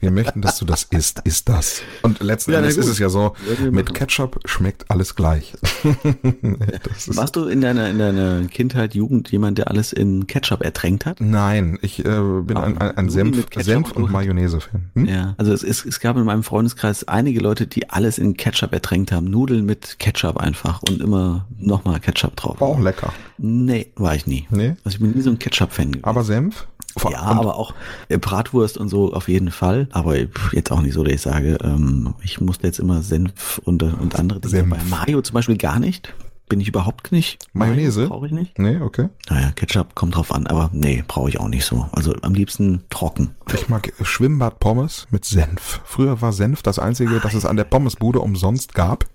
[0.00, 1.20] Wir möchten, dass du das isst.
[1.24, 1.82] Ist das.
[2.02, 3.34] Und letzten ja, Endes ist es ja so,
[3.70, 5.54] mit Ketchup schmeckt alles gleich.
[7.06, 11.20] Warst du in deiner, in deiner Kindheit, Jugend jemand, der alles in Ketchup ertränkt hat?
[11.20, 14.90] Nein, ich äh, bin ein, ein, ein Senf, Senf und Mayonnaise-Fan.
[14.94, 15.06] Hm?
[15.06, 18.72] Ja, also es, es, es gab in meinem Freundeskreis einige Leute, die alles in Ketchup
[18.72, 19.30] ertränkt haben.
[19.30, 22.60] Nudeln mit Ketchup einfach und immer nochmal Ketchup drauf.
[22.60, 23.12] War auch lecker.
[23.38, 24.46] Nee, war ich nie.
[24.50, 24.76] Nee?
[24.84, 26.04] Also ich bin nie so ein Ketchup-Fan gewesen.
[26.04, 26.66] Aber Senf?
[27.10, 27.74] ja, aber auch
[28.08, 29.88] äh, Bratwurst und so auf jeden Fall.
[29.92, 30.16] Aber
[30.52, 34.18] jetzt auch nicht so, dass ich sage, ähm, ich musste jetzt immer Senf und, und
[34.18, 34.50] andere Dinge.
[34.50, 34.70] Senf.
[34.70, 36.12] Bei Mario zum Beispiel gar nicht
[36.52, 37.48] bin ich überhaupt nicht.
[37.54, 38.08] Mayonnaise?
[38.08, 38.58] Brauche ich nicht.
[38.58, 39.08] Nee, okay.
[39.30, 41.88] Naja, Ketchup kommt drauf an, aber nee, brauche ich auch nicht so.
[41.92, 43.34] Also am liebsten trocken.
[43.54, 45.80] Ich mag Schwimmbad-Pommes mit Senf.
[45.86, 49.06] Früher war Senf das einzige, das es an der Pommesbude umsonst gab.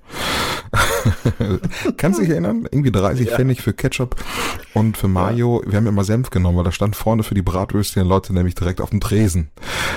[1.98, 2.68] Kannst du dich erinnern?
[2.72, 3.36] Irgendwie 30 ja.
[3.36, 4.16] Pfennig für Ketchup
[4.74, 5.62] und für Mayo.
[5.66, 8.82] Wir haben immer Senf genommen, weil da stand vorne für die Bratwürstchen Leute nämlich direkt
[8.82, 9.50] auf dem Tresen.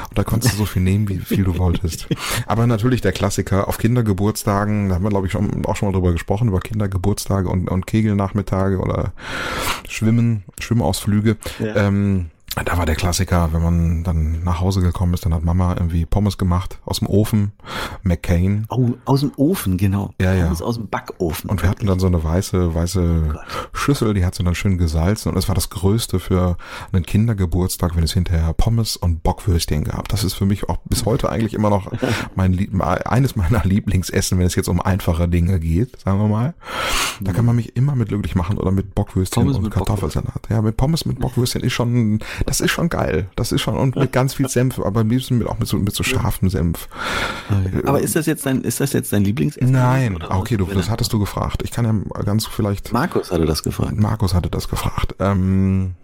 [0.09, 2.07] Und da konntest du so viel nehmen, wie viel du wolltest.
[2.47, 5.93] Aber natürlich der Klassiker auf Kindergeburtstagen, da haben wir glaube ich schon, auch schon mal
[5.93, 6.61] drüber gesprochen, über
[7.31, 9.13] Kindergeburtstage und, und Kegelnachmittage oder
[9.89, 11.37] Schwimmen, Schwimmausflüge.
[11.59, 11.77] Ja.
[11.77, 12.31] Ähm,
[12.65, 16.05] da war der Klassiker, wenn man dann nach Hause gekommen ist, dann hat Mama irgendwie
[16.05, 17.53] Pommes gemacht aus dem Ofen,
[18.03, 18.67] McCain.
[18.69, 20.13] Oh, aus dem Ofen, genau.
[20.21, 20.45] Ja, ja.
[20.45, 21.49] Pommes aus dem Backofen.
[21.49, 23.39] Und wir hatten dann so eine weiße, weiße oh
[23.73, 26.57] Schüssel, die hat sie dann schön gesalzen und es war das Größte für
[26.93, 30.09] einen Kindergeburtstag, wenn es hinterher Pommes und Bockwürstchen gab.
[30.09, 31.91] Das ist für mich auch bis heute eigentlich immer noch
[32.35, 36.55] mein eines meiner Lieblingsessen, wenn es jetzt um einfache Dinge geht, sagen wir mal.
[37.21, 40.49] Da kann man mich immer mit glücklich machen oder mit Bockwürstchen Pommes und Kartoffelsalat.
[40.49, 43.29] Ja, mit Pommes mit Bockwürstchen ist schon das ist schon geil.
[43.37, 45.77] Das ist schon, und mit ganz viel Senf, aber am liebsten mit, auch mit so,
[45.77, 46.89] mit so scharfem Senf.
[47.85, 49.71] Aber ist das jetzt dein, ist das jetzt dein Lieblingsessen?
[49.71, 50.19] Nein.
[50.29, 51.63] Ah, okay, du, das hattest du gefragt.
[51.65, 52.93] Ich kann ja ganz vielleicht.
[52.93, 53.97] Markus hatte das gefragt.
[53.97, 55.15] Markus hatte das gefragt.
[55.19, 55.95] Ähm,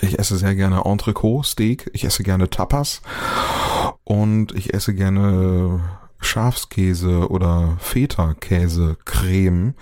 [0.00, 1.90] ich esse sehr gerne Entrecot, Steak.
[1.92, 3.02] Ich esse gerne Tapas.
[4.04, 5.80] Und ich esse gerne
[6.22, 9.74] Schafskäse oder Feta-Käse-Creme.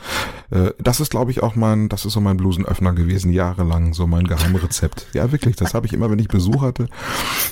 [0.51, 4.07] Äh, das ist, glaube ich, auch mein, das ist so mein Blusenöffner gewesen, jahrelang, so
[4.07, 5.07] mein Geheimrezept.
[5.13, 6.89] Ja, wirklich, das habe ich immer, wenn ich Besuch hatte,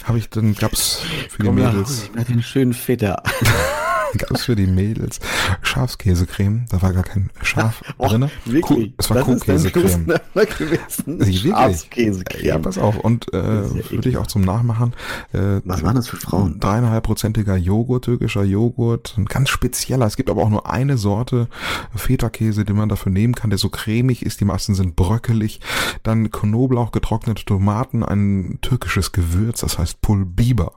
[0.05, 2.11] habe ich, dann gab's für die Mädels.
[2.15, 3.23] Nach, den schönen Feta.
[4.19, 5.21] gab es für die Mädels
[5.63, 6.67] Schafskäsecreme.
[6.71, 8.31] Da war gar kein Schaf oh, drin.
[8.45, 8.93] Wirklich?
[8.97, 10.15] es war Kuhkäsecreme.
[11.33, 12.45] Schafskäsecreme.
[12.45, 12.99] Ja, pass auf.
[12.99, 14.95] Und äh, würde ich auch zum Nachmachen.
[15.33, 16.61] Äh, Was waren das für Frauen?
[16.61, 19.15] Dreieinhalbprozentiger Joghurt, türkischer Joghurt.
[19.17, 20.07] Ein ganz spezieller.
[20.07, 21.49] Es gibt aber auch nur eine Sorte
[21.95, 24.41] Feta-Käse, den man dafür nehmen kann, der so cremig ist.
[24.41, 25.61] Die meisten sind bröckelig.
[26.03, 30.73] Dann Knoblauch, getrocknete Tomaten, ein türkisches Gewürz, das heißt Pulbiber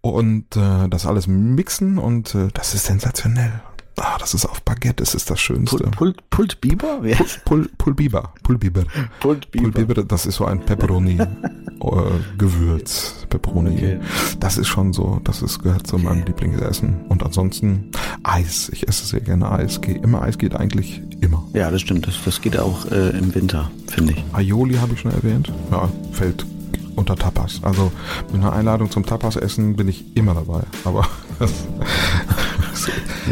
[0.00, 3.60] und äh, das alles mixen und äh, das ist sensationell.
[4.00, 5.78] Ah, das ist auf Baguette, das ist das Schönste.
[5.78, 7.00] Pult, Pult, Pult Biber?
[7.00, 8.32] Pul, Pul, Pulbiber.
[8.44, 8.84] Pulbiber.
[9.18, 9.72] Pulbiber.
[9.72, 13.14] Pulbiber, das ist so ein Pepperoni-Gewürz.
[13.22, 13.74] Äh, Pepperoni.
[13.74, 13.98] Okay.
[14.38, 17.06] Das ist schon so, das ist, gehört zu meinem Lieblingsessen.
[17.08, 17.90] Und ansonsten
[18.22, 18.68] Eis.
[18.72, 19.78] Ich esse sehr gerne Eis.
[19.78, 21.44] Immer Eis geht eigentlich immer.
[21.52, 22.06] Ja, das stimmt.
[22.06, 24.22] Das, das geht auch äh, im Winter, finde ich.
[24.32, 25.52] Aioli habe ich schon erwähnt.
[25.72, 26.46] Ja, fällt
[26.98, 27.60] unter Tapas.
[27.62, 27.92] Also
[28.32, 30.62] mit einer Einladung zum Tapas-Essen bin ich immer dabei.
[30.84, 31.06] Aber
[31.38, 31.52] das,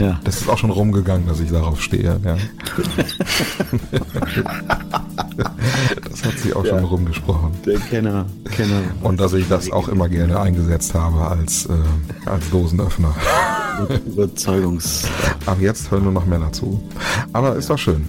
[0.01, 0.21] ja.
[0.25, 2.21] das ist auch schon rumgegangen, dass ich darauf stehe.
[2.25, 2.37] Ja.
[6.09, 6.71] das hat sich auch ja.
[6.71, 7.51] schon rumgesprochen.
[7.67, 8.83] Der Kenner, Kenner.
[9.03, 11.73] Und dass ich das auch immer gerne eingesetzt habe als, äh,
[12.29, 13.15] als Dosenöffner.
[14.07, 15.05] Überzeugungs.
[15.45, 16.83] Ab jetzt hören wir noch mehr dazu.
[17.33, 18.09] Aber ist doch schön.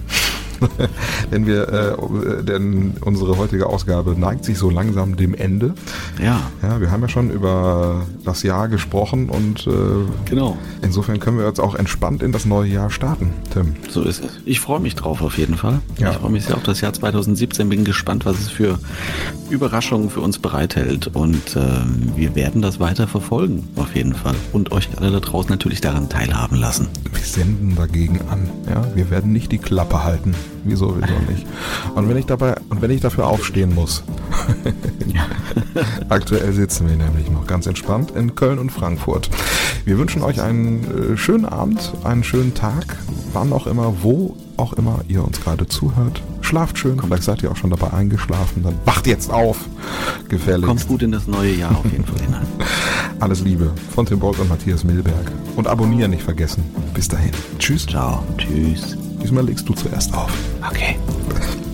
[1.32, 5.74] denn wir, äh, denn unsere heutige Ausgabe neigt sich so langsam dem Ende.
[6.22, 6.40] Ja.
[6.62, 9.70] Ja, wir haben ja schon über das Jahr gesprochen und äh,
[10.28, 10.56] genau.
[10.82, 13.76] insofern können wir jetzt auch entspannt in das neue Jahr starten, Tim.
[13.88, 14.30] So ist es.
[14.44, 15.80] Ich freue mich drauf auf jeden Fall.
[15.98, 16.10] Ja.
[16.10, 17.68] Ich freue mich sehr auf das Jahr 2017.
[17.68, 18.78] Bin gespannt, was es für
[19.50, 21.60] Überraschungen für uns bereithält und äh,
[22.16, 26.08] wir werden das weiter verfolgen auf jeden Fall und euch alle da draußen natürlich daran
[26.08, 26.88] teilhaben lassen.
[27.12, 28.48] Wir senden dagegen an.
[28.68, 30.34] Ja, wir werden nicht die Klappe halten.
[30.64, 31.46] Wieso, wieso nicht?
[31.94, 34.02] Und wenn ich dabei, und wenn ich dafür aufstehen muss.
[36.08, 39.30] Aktuell sitzen wir nämlich noch ganz entspannt in Köln und Frankfurt.
[39.84, 42.96] Wir wünschen euch einen äh, schönen Abend, einen schönen Tag,
[43.32, 46.22] wann auch immer, wo auch immer ihr uns gerade zuhört.
[46.40, 49.58] Schlaft schön, vielleicht seid ihr auch schon dabei eingeschlafen, dann wacht jetzt auf.
[50.28, 50.66] Gefährlich.
[50.66, 52.46] Kommt gut in das neue Jahr auf jeden Fall hinein.
[53.20, 55.32] Alles Liebe von Tim Bolt und Matthias Milberg.
[55.56, 56.64] Und abonnieren nicht vergessen.
[56.94, 57.32] Bis dahin.
[57.58, 57.86] Tschüss.
[57.86, 58.22] Ciao.
[58.36, 58.96] Tschüss.
[59.22, 60.32] Diesmal legst du zuerst auf.
[60.66, 60.96] Okay.